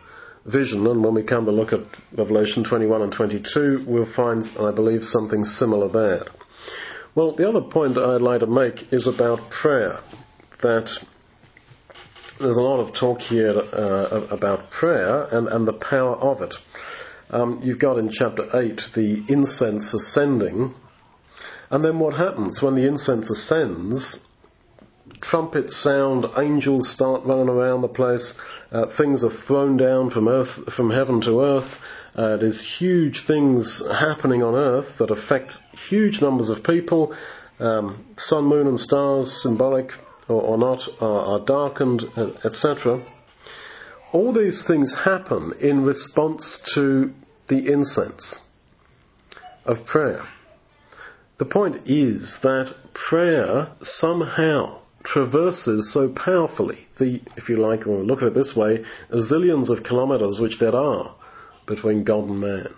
vision, 0.46 0.86
and 0.86 1.02
when 1.02 1.14
we 1.14 1.22
come 1.22 1.44
to 1.46 1.50
look 1.50 1.72
at 1.72 1.80
Revelation 2.16 2.64
21 2.64 3.02
and 3.02 3.12
22, 3.12 3.84
we'll 3.86 4.12
find, 4.14 4.46
I 4.58 4.72
believe, 4.72 5.02
something 5.02 5.44
similar 5.44 5.88
there. 5.88 6.26
Well, 7.14 7.34
the 7.34 7.48
other 7.48 7.62
point 7.62 7.96
I'd 7.96 8.20
like 8.20 8.40
to 8.40 8.46
make 8.46 8.92
is 8.92 9.06
about 9.06 9.50
prayer. 9.50 10.00
That 10.62 10.90
there's 12.40 12.56
a 12.56 12.60
lot 12.60 12.80
of 12.80 12.94
talk 12.94 13.20
here 13.20 13.54
uh, 13.56 14.26
about 14.30 14.70
prayer 14.70 15.26
and, 15.30 15.46
and 15.48 15.68
the 15.68 15.74
power 15.74 16.16
of 16.16 16.42
it. 16.42 16.54
Um, 17.30 17.60
you've 17.62 17.78
got 17.78 17.98
in 17.98 18.10
chapter 18.10 18.44
8 18.52 18.90
the 18.94 19.24
incense 19.28 19.94
ascending, 19.94 20.74
and 21.70 21.84
then 21.84 21.98
what 21.98 22.14
happens 22.14 22.60
when 22.60 22.74
the 22.74 22.86
incense 22.86 23.30
ascends? 23.30 24.18
Trumpets 25.20 25.76
sound, 25.76 26.24
angels 26.38 26.90
start 26.90 27.24
running 27.24 27.48
around 27.48 27.82
the 27.82 27.88
place, 27.88 28.34
uh, 28.72 28.86
things 28.96 29.22
are 29.22 29.36
thrown 29.46 29.76
down 29.76 30.10
from 30.10 30.28
earth, 30.28 30.72
from 30.74 30.90
heaven 30.90 31.20
to 31.22 31.40
earth. 31.40 31.70
Uh, 32.14 32.36
there's 32.36 32.62
huge 32.78 33.26
things 33.26 33.82
happening 33.92 34.42
on 34.42 34.54
earth 34.54 34.98
that 34.98 35.10
affect 35.10 35.52
huge 35.88 36.20
numbers 36.22 36.48
of 36.48 36.64
people. 36.64 37.14
Um, 37.58 38.04
sun, 38.16 38.44
moon, 38.44 38.66
and 38.66 38.80
stars, 38.80 39.42
symbolic 39.42 39.90
or, 40.28 40.40
or 40.40 40.58
not, 40.58 40.80
are, 41.00 41.38
are 41.38 41.44
darkened, 41.44 42.04
etc. 42.44 43.04
All 44.12 44.32
these 44.32 44.64
things 44.66 44.94
happen 45.04 45.52
in 45.60 45.84
response 45.84 46.60
to 46.74 47.12
the 47.48 47.70
incense 47.70 48.40
of 49.64 49.84
prayer. 49.84 50.24
The 51.38 51.44
point 51.44 51.82
is 51.86 52.38
that 52.42 52.74
prayer 52.94 53.72
somehow 53.82 54.80
traverses 55.04 55.92
so 55.92 56.08
powerfully 56.08 56.88
the, 56.98 57.20
if 57.36 57.48
you 57.48 57.56
like, 57.56 57.86
or 57.86 58.02
look 58.02 58.22
at 58.22 58.28
it 58.28 58.34
this 58.34 58.56
way, 58.56 58.84
zillions 59.12 59.68
of 59.68 59.84
kilometers 59.84 60.40
which 60.40 60.58
there 60.58 60.74
are 60.74 61.14
between 61.66 62.04
God 62.04 62.28
and 62.28 62.40
man. 62.40 62.74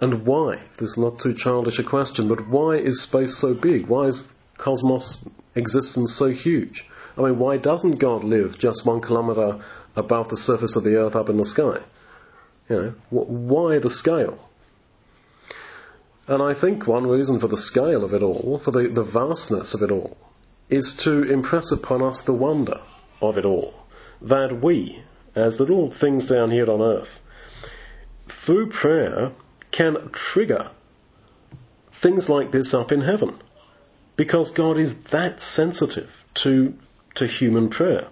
And 0.00 0.26
why? 0.26 0.60
This 0.78 0.90
is 0.90 0.98
not 0.98 1.20
too 1.20 1.34
childish 1.34 1.78
a 1.78 1.84
question, 1.84 2.28
but 2.28 2.48
why 2.48 2.76
is 2.76 3.02
space 3.02 3.38
so 3.38 3.54
big? 3.54 3.86
Why 3.86 4.08
is 4.08 4.26
cosmos 4.58 5.24
existence 5.54 6.16
so 6.18 6.30
huge? 6.30 6.84
I 7.16 7.22
mean, 7.22 7.38
why 7.38 7.56
doesn't 7.56 7.98
God 7.98 8.24
live 8.24 8.58
just 8.58 8.84
one 8.84 9.00
kilometer 9.00 9.62
above 9.94 10.28
the 10.28 10.36
surface 10.36 10.76
of 10.76 10.84
the 10.84 10.96
earth 10.96 11.14
up 11.14 11.30
in 11.30 11.38
the 11.38 11.46
sky? 11.46 11.78
You 12.68 12.76
know, 12.76 12.94
why 13.10 13.78
the 13.78 13.90
scale? 13.90 14.38
And 16.28 16.42
I 16.42 16.58
think 16.60 16.86
one 16.86 17.06
reason 17.06 17.38
for 17.38 17.48
the 17.48 17.56
scale 17.56 18.04
of 18.04 18.12
it 18.12 18.22
all, 18.22 18.60
for 18.62 18.72
the, 18.72 18.90
the 18.92 19.04
vastness 19.04 19.74
of 19.74 19.82
it 19.82 19.90
all, 19.92 20.16
is 20.68 20.98
to 21.04 21.22
impress 21.22 21.70
upon 21.72 22.02
us 22.02 22.22
the 22.22 22.32
wonder 22.32 22.80
of 23.20 23.38
it 23.38 23.44
all. 23.44 23.74
That 24.20 24.60
we, 24.62 25.02
as 25.34 25.60
little 25.60 25.92
things 25.92 26.26
down 26.26 26.50
here 26.50 26.70
on 26.70 26.80
earth, 26.80 27.20
through 28.44 28.70
prayer 28.70 29.32
can 29.70 30.10
trigger 30.12 30.70
things 32.02 32.28
like 32.28 32.52
this 32.52 32.74
up 32.74 32.92
in 32.92 33.00
heaven. 33.00 33.40
Because 34.16 34.50
God 34.50 34.78
is 34.78 34.94
that 35.12 35.40
sensitive 35.40 36.08
to, 36.42 36.74
to 37.16 37.26
human 37.26 37.68
prayer 37.68 38.08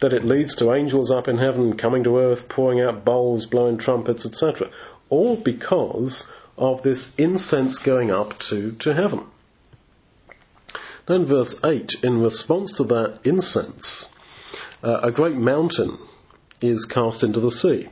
that 0.00 0.12
it 0.12 0.24
leads 0.24 0.54
to 0.56 0.72
angels 0.72 1.10
up 1.10 1.28
in 1.28 1.38
heaven 1.38 1.76
coming 1.76 2.04
to 2.04 2.18
earth, 2.18 2.48
pouring 2.48 2.80
out 2.80 3.04
bowls, 3.04 3.46
blowing 3.46 3.78
trumpets, 3.78 4.26
etc. 4.26 4.70
All 5.08 5.36
because 5.36 6.26
of 6.58 6.82
this 6.82 7.12
incense 7.16 7.78
going 7.78 8.10
up 8.10 8.38
to, 8.50 8.72
to 8.80 8.94
heaven. 8.94 9.26
Then 11.06 11.26
verse 11.26 11.54
8, 11.62 11.96
in 12.02 12.22
response 12.22 12.72
to 12.74 12.84
that 12.84 13.20
incense, 13.24 14.08
uh, 14.82 15.00
a 15.02 15.12
great 15.12 15.36
mountain 15.36 15.98
is 16.60 16.86
cast 16.86 17.22
into 17.22 17.40
the 17.40 17.50
sea. 17.50 17.88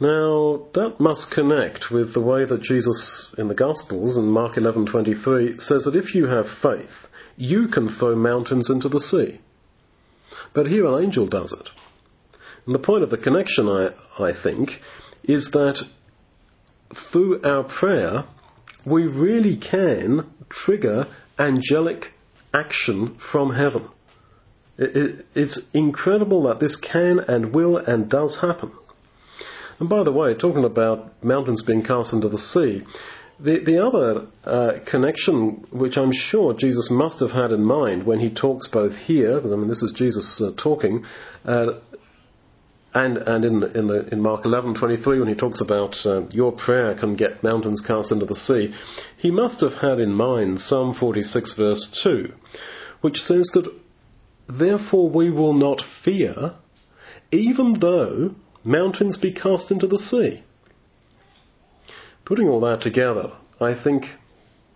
Now, 0.00 0.66
that 0.74 0.96
must 0.98 1.30
connect 1.30 1.90
with 1.90 2.14
the 2.14 2.20
way 2.20 2.44
that 2.44 2.62
Jesus 2.62 3.28
in 3.38 3.48
the 3.48 3.54
Gospels 3.54 4.16
in 4.16 4.26
Mark 4.26 4.56
11:23 4.56 5.60
says 5.60 5.84
that 5.84 5.94
if 5.96 6.14
you 6.14 6.26
have 6.26 6.48
faith, 6.48 7.08
you 7.36 7.68
can 7.68 7.88
throw 7.88 8.16
mountains 8.16 8.70
into 8.70 8.88
the 8.88 9.00
sea. 9.00 9.40
But 10.52 10.66
here 10.66 10.86
an 10.86 11.02
angel 11.02 11.26
does 11.26 11.52
it. 11.52 11.70
And 12.66 12.74
the 12.74 12.80
point 12.80 13.04
of 13.04 13.10
the 13.10 13.16
connection, 13.16 13.68
I, 13.68 13.92
I 14.18 14.32
think, 14.32 14.80
is 15.22 15.50
that 15.52 15.82
through 16.94 17.42
our 17.42 17.64
prayer, 17.64 18.24
we 18.84 19.06
really 19.06 19.56
can 19.56 20.26
trigger 20.48 21.06
angelic 21.38 22.12
action 22.52 23.16
from 23.16 23.52
heaven. 23.54 23.88
It, 24.78 24.96
it, 24.96 25.26
it's 25.34 25.60
incredible 25.72 26.44
that 26.44 26.60
this 26.60 26.76
can 26.76 27.18
and 27.20 27.54
will 27.54 27.76
and 27.76 28.08
does 28.08 28.38
happen. 28.40 28.72
And 29.78 29.88
by 29.88 30.04
the 30.04 30.12
way, 30.12 30.34
talking 30.34 30.64
about 30.64 31.22
mountains 31.22 31.62
being 31.62 31.82
cast 31.82 32.12
into 32.12 32.28
the 32.28 32.38
sea, 32.38 32.84
the, 33.40 33.58
the 33.64 33.84
other 33.84 34.28
uh, 34.44 34.78
connection, 34.88 35.66
which 35.70 35.96
I'm 35.96 36.12
sure 36.12 36.54
Jesus 36.54 36.88
must 36.90 37.20
have 37.20 37.32
had 37.32 37.50
in 37.50 37.64
mind 37.64 38.06
when 38.06 38.20
he 38.20 38.30
talks 38.30 38.68
both 38.68 38.94
here, 38.94 39.34
because 39.36 39.52
I 39.52 39.56
mean 39.56 39.68
this 39.68 39.82
is 39.82 39.92
Jesus 39.92 40.40
uh, 40.40 40.52
talking, 40.56 41.04
uh, 41.44 41.80
and 42.94 43.18
and 43.18 43.44
in 43.44 43.62
in, 43.76 43.86
the, 43.88 44.08
in 44.12 44.20
Mark 44.20 44.44
11:23 44.44 45.18
when 45.18 45.28
he 45.28 45.34
talks 45.34 45.60
about 45.60 45.96
uh, 46.06 46.22
your 46.30 46.52
prayer 46.52 46.94
can 46.94 47.16
get 47.16 47.42
mountains 47.42 47.80
cast 47.80 48.12
into 48.12 48.26
the 48.26 48.36
sea, 48.36 48.74
he 49.16 49.30
must 49.30 49.60
have 49.60 49.74
had 49.74 50.00
in 50.00 50.12
mind 50.12 50.60
Psalm 50.60 50.94
46 50.94 51.54
verse 51.54 52.00
2, 52.02 52.32
which 53.00 53.20
says 53.20 53.50
that 53.54 53.68
therefore 54.48 55.08
we 55.10 55.30
will 55.30 55.54
not 55.54 55.82
fear, 56.04 56.54
even 57.32 57.74
though 57.80 58.34
mountains 58.62 59.16
be 59.16 59.32
cast 59.32 59.70
into 59.70 59.86
the 59.86 59.98
sea. 59.98 60.42
Putting 62.24 62.48
all 62.48 62.60
that 62.60 62.80
together, 62.80 63.32
I 63.60 63.74
think 63.74 64.06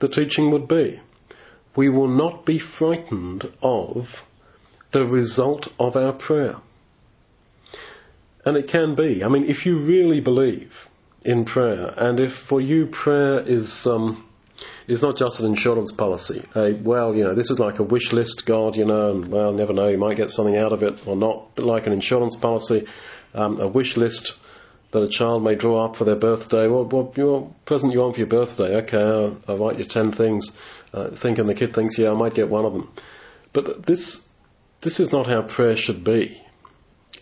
the 0.01 0.09
teaching 0.09 0.51
would 0.51 0.69
be 0.69 1.01
we 1.79 1.89
will 1.89 2.09
not 2.09 2.45
be 2.45 2.59
frightened 2.59 3.45
of 3.63 4.07
the 4.93 5.07
result 5.07 5.69
of 5.79 5.95
our 5.95 6.13
prayer. 6.13 6.57
And 8.49 8.57
it 8.57 8.69
can 8.69 8.95
be. 8.95 9.23
I 9.23 9.29
mean, 9.29 9.45
if 9.45 9.67
you 9.67 9.75
really 9.85 10.21
believe 10.23 10.73
in 11.23 11.45
prayer, 11.45 11.93
and 12.07 12.19
if 12.19 12.33
for 12.49 12.61
you 12.63 12.87
prayer 12.87 13.41
is 13.47 13.87
um, 13.87 14.27
is 14.87 15.03
not 15.03 15.19
just 15.19 15.39
an 15.41 15.47
insurance 15.47 15.93
policy. 15.93 16.43
A, 16.55 16.73
well, 16.73 17.15
you 17.15 17.25
know, 17.25 17.35
this 17.35 17.51
is 17.51 17.59
like 17.59 17.79
a 17.79 17.83
wish 17.83 18.11
list, 18.11 18.45
God, 18.47 18.75
you 18.75 18.87
know, 18.87 19.11
and 19.11 19.31
well, 19.31 19.53
never 19.53 19.75
know, 19.75 19.89
you 19.89 19.99
might 19.99 20.17
get 20.17 20.31
something 20.31 20.57
out 20.57 20.73
of 20.73 20.83
it 20.83 20.95
or 21.07 21.15
not. 21.15 21.37
But 21.57 21.67
like 21.67 21.87
an 21.87 21.93
insurance 21.93 22.37
policy, 22.37 22.87
um, 23.35 23.61
a 23.61 23.69
wish 23.69 23.99
list 23.99 24.33
that 24.93 25.03
a 25.03 25.11
child 25.11 25.45
may 25.45 25.55
draw 25.55 25.85
up 25.85 25.97
for 25.97 26.05
their 26.05 26.17
birthday. 26.17 26.67
What, 26.69 26.91
what 26.91 27.19
your 27.19 27.55
present 27.67 27.93
you 27.93 28.01
want 28.01 28.15
for 28.15 28.21
your 28.21 28.29
birthday? 28.29 28.77
Okay, 28.77 28.97
I'll, 28.97 29.37
I'll 29.47 29.59
write 29.59 29.79
you 29.79 29.85
ten 29.85 30.13
things, 30.13 30.51
uh, 30.95 31.11
thinking 31.21 31.47
the 31.47 31.55
kid 31.55 31.75
thinks, 31.75 31.99
yeah, 31.99 32.13
I 32.13 32.15
might 32.15 32.35
get 32.35 32.49
one 32.49 32.65
of 32.65 32.73
them. 32.73 32.89
But 33.53 33.87
this, 33.87 34.21
this 34.83 35.01
is 35.01 35.13
not 35.13 35.27
how 35.27 35.43
prayer 35.43 35.77
should 35.77 36.03
be. 36.03 36.41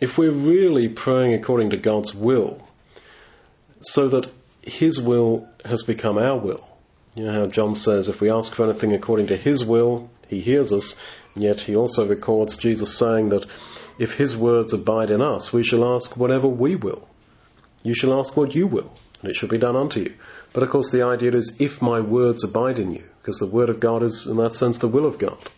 If 0.00 0.18
we're 0.18 0.32
really 0.32 0.88
praying 0.88 1.34
according 1.34 1.70
to 1.70 1.76
God's 1.78 2.14
will, 2.14 2.66
so 3.82 4.08
that 4.08 4.26
His 4.62 5.00
will 5.00 5.48
has 5.64 5.82
become 5.82 6.18
our 6.18 6.38
will. 6.38 6.66
You 7.14 7.24
know 7.24 7.32
how 7.32 7.46
John 7.46 7.74
says, 7.74 8.08
if 8.08 8.20
we 8.20 8.30
ask 8.30 8.54
for 8.54 8.68
anything 8.68 8.92
according 8.92 9.28
to 9.28 9.36
His 9.36 9.64
will, 9.64 10.10
He 10.28 10.40
hears 10.40 10.70
us. 10.70 10.94
And 11.34 11.44
yet 11.44 11.60
He 11.60 11.74
also 11.74 12.06
records 12.06 12.56
Jesus 12.56 12.98
saying 12.98 13.30
that 13.30 13.46
if 13.98 14.10
His 14.10 14.36
words 14.36 14.74
abide 14.74 15.10
in 15.10 15.22
us, 15.22 15.52
we 15.52 15.64
shall 15.64 15.94
ask 15.94 16.16
whatever 16.16 16.46
we 16.46 16.76
will. 16.76 17.08
You 17.82 17.94
shall 17.94 18.18
ask 18.18 18.36
what 18.36 18.54
you 18.54 18.66
will, 18.66 18.92
and 19.22 19.30
it 19.30 19.36
shall 19.36 19.48
be 19.48 19.58
done 19.58 19.76
unto 19.76 20.00
you. 20.00 20.14
But 20.52 20.62
of 20.62 20.70
course, 20.70 20.90
the 20.90 21.04
idea 21.04 21.32
is 21.32 21.54
if 21.58 21.80
my 21.80 22.00
words 22.00 22.44
abide 22.44 22.78
in 22.78 22.90
you, 22.90 23.04
because 23.22 23.38
the 23.38 23.46
word 23.46 23.70
of 23.70 23.80
God 23.80 24.02
is, 24.02 24.26
in 24.28 24.36
that 24.36 24.54
sense, 24.54 24.78
the 24.78 24.88
will 24.88 25.06
of 25.06 25.18
God. 25.18 25.50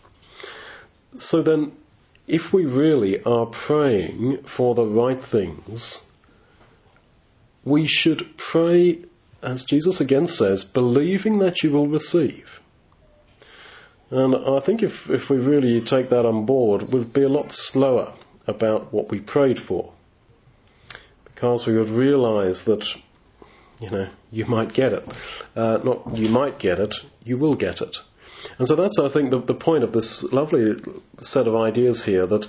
So 1.17 1.41
then, 1.41 1.73
if 2.29 2.53
we 2.53 2.65
really 2.65 3.21
are 3.23 3.47
praying 3.47 4.37
for 4.55 4.75
the 4.75 4.85
right 4.85 5.19
things, 5.31 5.99
we 7.65 7.87
should 7.87 8.37
pray, 8.37 9.03
as 9.41 9.63
Jesus 9.63 9.99
again 9.99 10.27
says, 10.27 10.63
believing 10.63 11.39
that 11.39 11.63
you 11.63 11.71
will 11.71 11.87
receive. 11.87 12.45
And 14.11 14.35
I 14.35 14.63
think 14.63 14.83
if, 14.83 14.91
if 15.09 15.29
we 15.29 15.37
really 15.37 15.81
take 15.83 16.09
that 16.11 16.25
on 16.25 16.45
board, 16.45 16.93
we'd 16.93 17.13
be 17.13 17.23
a 17.23 17.29
lot 17.29 17.51
slower 17.51 18.15
about 18.47 18.93
what 18.93 19.09
we 19.09 19.19
prayed 19.19 19.59
for. 19.59 19.93
Because 21.25 21.65
we 21.65 21.77
would 21.77 21.89
realize 21.89 22.63
that, 22.65 22.85
you 23.79 23.89
know, 23.89 24.07
you 24.31 24.45
might 24.45 24.73
get 24.73 24.93
it. 24.93 25.07
Uh, 25.55 25.79
not 25.83 26.15
you 26.15 26.29
might 26.29 26.59
get 26.59 26.79
it, 26.79 26.93
you 27.23 27.37
will 27.37 27.55
get 27.55 27.81
it. 27.81 27.97
And 28.57 28.67
so 28.67 28.75
that's, 28.75 28.99
I 28.99 29.09
think, 29.09 29.31
the, 29.31 29.41
the 29.41 29.53
point 29.53 29.83
of 29.83 29.91
this 29.91 30.23
lovely 30.31 30.73
set 31.21 31.47
of 31.47 31.55
ideas 31.55 32.03
here 32.03 32.27
that 32.27 32.47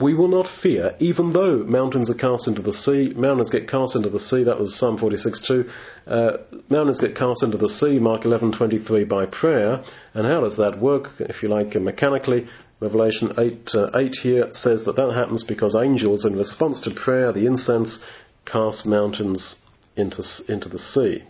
we 0.00 0.12
will 0.12 0.28
not 0.28 0.48
fear, 0.60 0.96
even 0.98 1.32
though 1.32 1.58
mountains 1.58 2.10
are 2.10 2.14
cast 2.14 2.48
into 2.48 2.62
the 2.62 2.72
sea. 2.72 3.12
Mountains 3.14 3.50
get 3.50 3.68
cast 3.68 3.94
into 3.94 4.10
the 4.10 4.18
sea. 4.18 4.42
That 4.42 4.58
was 4.58 4.76
Psalm 4.76 4.98
46:2. 4.98 5.70
Uh, 6.06 6.36
mountains 6.68 6.98
get 6.98 7.14
cast 7.14 7.44
into 7.44 7.58
the 7.58 7.68
sea. 7.68 8.00
Mark 8.00 8.24
11:23 8.24 9.08
by 9.08 9.26
prayer. 9.26 9.84
And 10.14 10.26
how 10.26 10.40
does 10.40 10.56
that 10.56 10.80
work? 10.80 11.10
If 11.20 11.42
you 11.44 11.48
like, 11.48 11.76
mechanically, 11.76 12.48
Revelation 12.80 13.32
8, 13.38 13.70
uh, 13.74 13.90
8 13.94 14.14
here 14.22 14.48
says 14.50 14.84
that 14.84 14.96
that 14.96 15.12
happens 15.12 15.44
because 15.44 15.76
angels, 15.76 16.24
in 16.24 16.36
response 16.36 16.80
to 16.82 16.90
prayer, 16.90 17.32
the 17.32 17.46
incense, 17.46 18.00
cast 18.44 18.84
mountains 18.84 19.56
into 19.96 20.24
into 20.48 20.68
the 20.68 20.78
sea. 20.78 21.22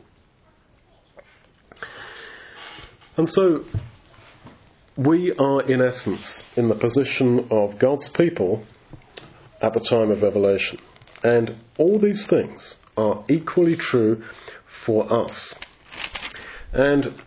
And 3.17 3.29
so 3.29 3.65
we 4.97 5.33
are, 5.33 5.63
in 5.63 5.83
essence, 5.83 6.45
in 6.57 6.69
the 6.69 6.75
position 6.75 7.49
of 7.51 7.79
God's 7.79 8.09
people 8.09 8.65
at 9.61 9.73
the 9.75 9.81
time 9.81 10.11
of 10.11 10.23
Revelation. 10.23 10.79
And 11.23 11.57
all 11.79 11.99
these 11.99 12.27
things 12.27 12.77
are 12.97 13.25
equally 13.29 13.77
true 13.77 14.23
for 14.85 15.13
us. 15.13 15.55
And 16.73 17.21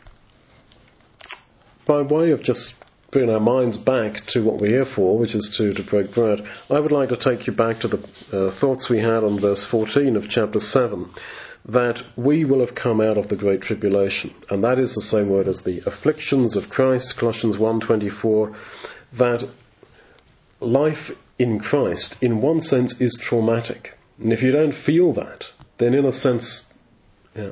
by 1.86 2.02
way 2.02 2.32
of 2.32 2.44
just 2.44 2.74
bringing 3.12 3.34
our 3.34 3.40
minds 3.40 3.78
back 3.78 4.26
to 4.28 4.44
what 4.44 4.60
we're 4.60 4.84
here 4.84 4.86
for, 4.86 5.18
which 5.18 5.34
is 5.34 5.56
to, 5.58 5.74
to 5.74 5.90
break 5.90 6.14
bread, 6.14 6.42
I 6.70 6.80
would 6.80 6.92
like 6.92 7.10
to 7.10 7.18
take 7.18 7.48
you 7.48 7.54
back 7.54 7.80
to 7.82 7.88
the 7.88 7.98
uh, 8.32 8.60
thoughts 8.60 8.90
we 8.90 9.00
had 9.00 9.24
on 9.24 9.40
verse 9.40 9.66
14 9.66 10.16
of 10.16 10.30
chapter 10.30 10.60
7 10.60 11.10
that 11.68 12.02
we 12.16 12.46
will 12.46 12.66
have 12.66 12.76
come 12.76 13.02
out 13.02 13.18
of 13.18 13.28
the 13.28 13.36
great 13.36 13.62
tribulation. 13.62 14.34
And 14.50 14.64
that 14.64 14.80
is 14.80 14.96
the 14.96 15.02
same 15.02 15.30
word 15.30 15.48
as 15.48 15.62
the 15.62 15.82
afflictions 15.86 16.56
of 16.56 16.70
Christ, 16.70 17.16
Colossians 17.20 17.58
1.24, 17.58 18.56
that 19.18 19.44
life 20.60 21.12
in 21.38 21.60
Christ, 21.60 22.16
in 22.22 22.42
one 22.42 22.62
sense, 22.62 23.00
is 23.02 23.20
traumatic. 23.22 23.92
And 24.20 24.32
if 24.32 24.42
you 24.42 24.52
don't 24.52 24.74
feel 24.74 25.14
that, 25.14 25.44
then 25.78 25.94
in 25.94 26.06
a 26.06 26.12
sense, 26.12 26.66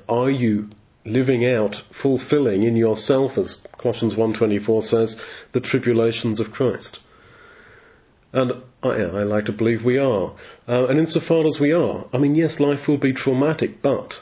are 0.08 0.32
you 0.32 0.69
living 1.04 1.45
out, 1.45 1.75
fulfilling 2.01 2.63
in 2.63 2.75
yourself, 2.75 3.38
as 3.38 3.58
Colossians 3.78 4.15
1.24 4.15 4.84
says, 4.84 5.21
the 5.51 5.60
tribulations 5.60 6.39
of 6.39 6.51
Christ? 6.51 6.99
And 8.35 8.51
I, 8.83 8.89
I 8.89 9.23
like 9.23 9.45
to 9.45 9.53
believe 9.53 9.85
we 9.85 9.97
are. 9.97 10.35
Uh, 10.67 10.87
and 10.87 10.99
insofar 10.99 11.47
as 11.47 11.57
we 11.57 11.71
are, 11.71 12.05
I 12.11 12.17
mean, 12.17 12.35
yes, 12.35 12.59
life 12.59 12.85
will 12.85 12.97
be 12.97 13.13
traumatic, 13.13 13.81
but 13.81 14.15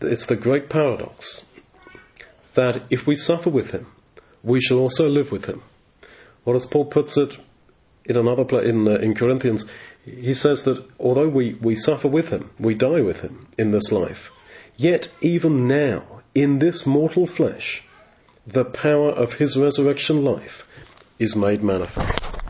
it's 0.00 0.26
the 0.26 0.34
great 0.34 0.68
paradox 0.68 1.44
that 2.56 2.82
if 2.90 3.06
we 3.06 3.14
suffer 3.14 3.50
with 3.50 3.70
him, 3.70 3.86
we 4.42 4.60
shall 4.60 4.78
also 4.78 5.04
live 5.04 5.30
with 5.30 5.44
him. 5.44 5.62
Or 6.44 6.56
as 6.56 6.66
Paul 6.66 6.86
puts 6.86 7.16
it 7.16 7.34
in 8.04 8.16
another 8.16 8.44
place 8.44 8.68
in, 8.68 8.88
uh, 8.88 8.96
in 8.96 9.14
Corinthians, 9.14 9.64
he 10.04 10.34
says 10.34 10.64
that 10.64 10.84
although 10.98 11.28
we, 11.28 11.54
we 11.62 11.76
suffer 11.76 12.08
with 12.08 12.26
him, 12.30 12.50
we 12.58 12.74
die 12.74 13.00
with 13.00 13.18
him 13.18 13.46
in 13.56 13.70
this 13.70 13.92
life, 13.92 14.30
yet 14.76 15.06
even 15.20 15.68
now, 15.68 16.22
in 16.34 16.58
this 16.58 16.84
mortal 16.84 17.28
flesh, 17.28 17.84
the 18.44 18.64
power 18.64 19.10
of 19.10 19.34
his 19.34 19.56
resurrection 19.56 20.24
life 20.24 20.64
is 21.20 21.36
made 21.36 21.62
manifest. 21.62 22.35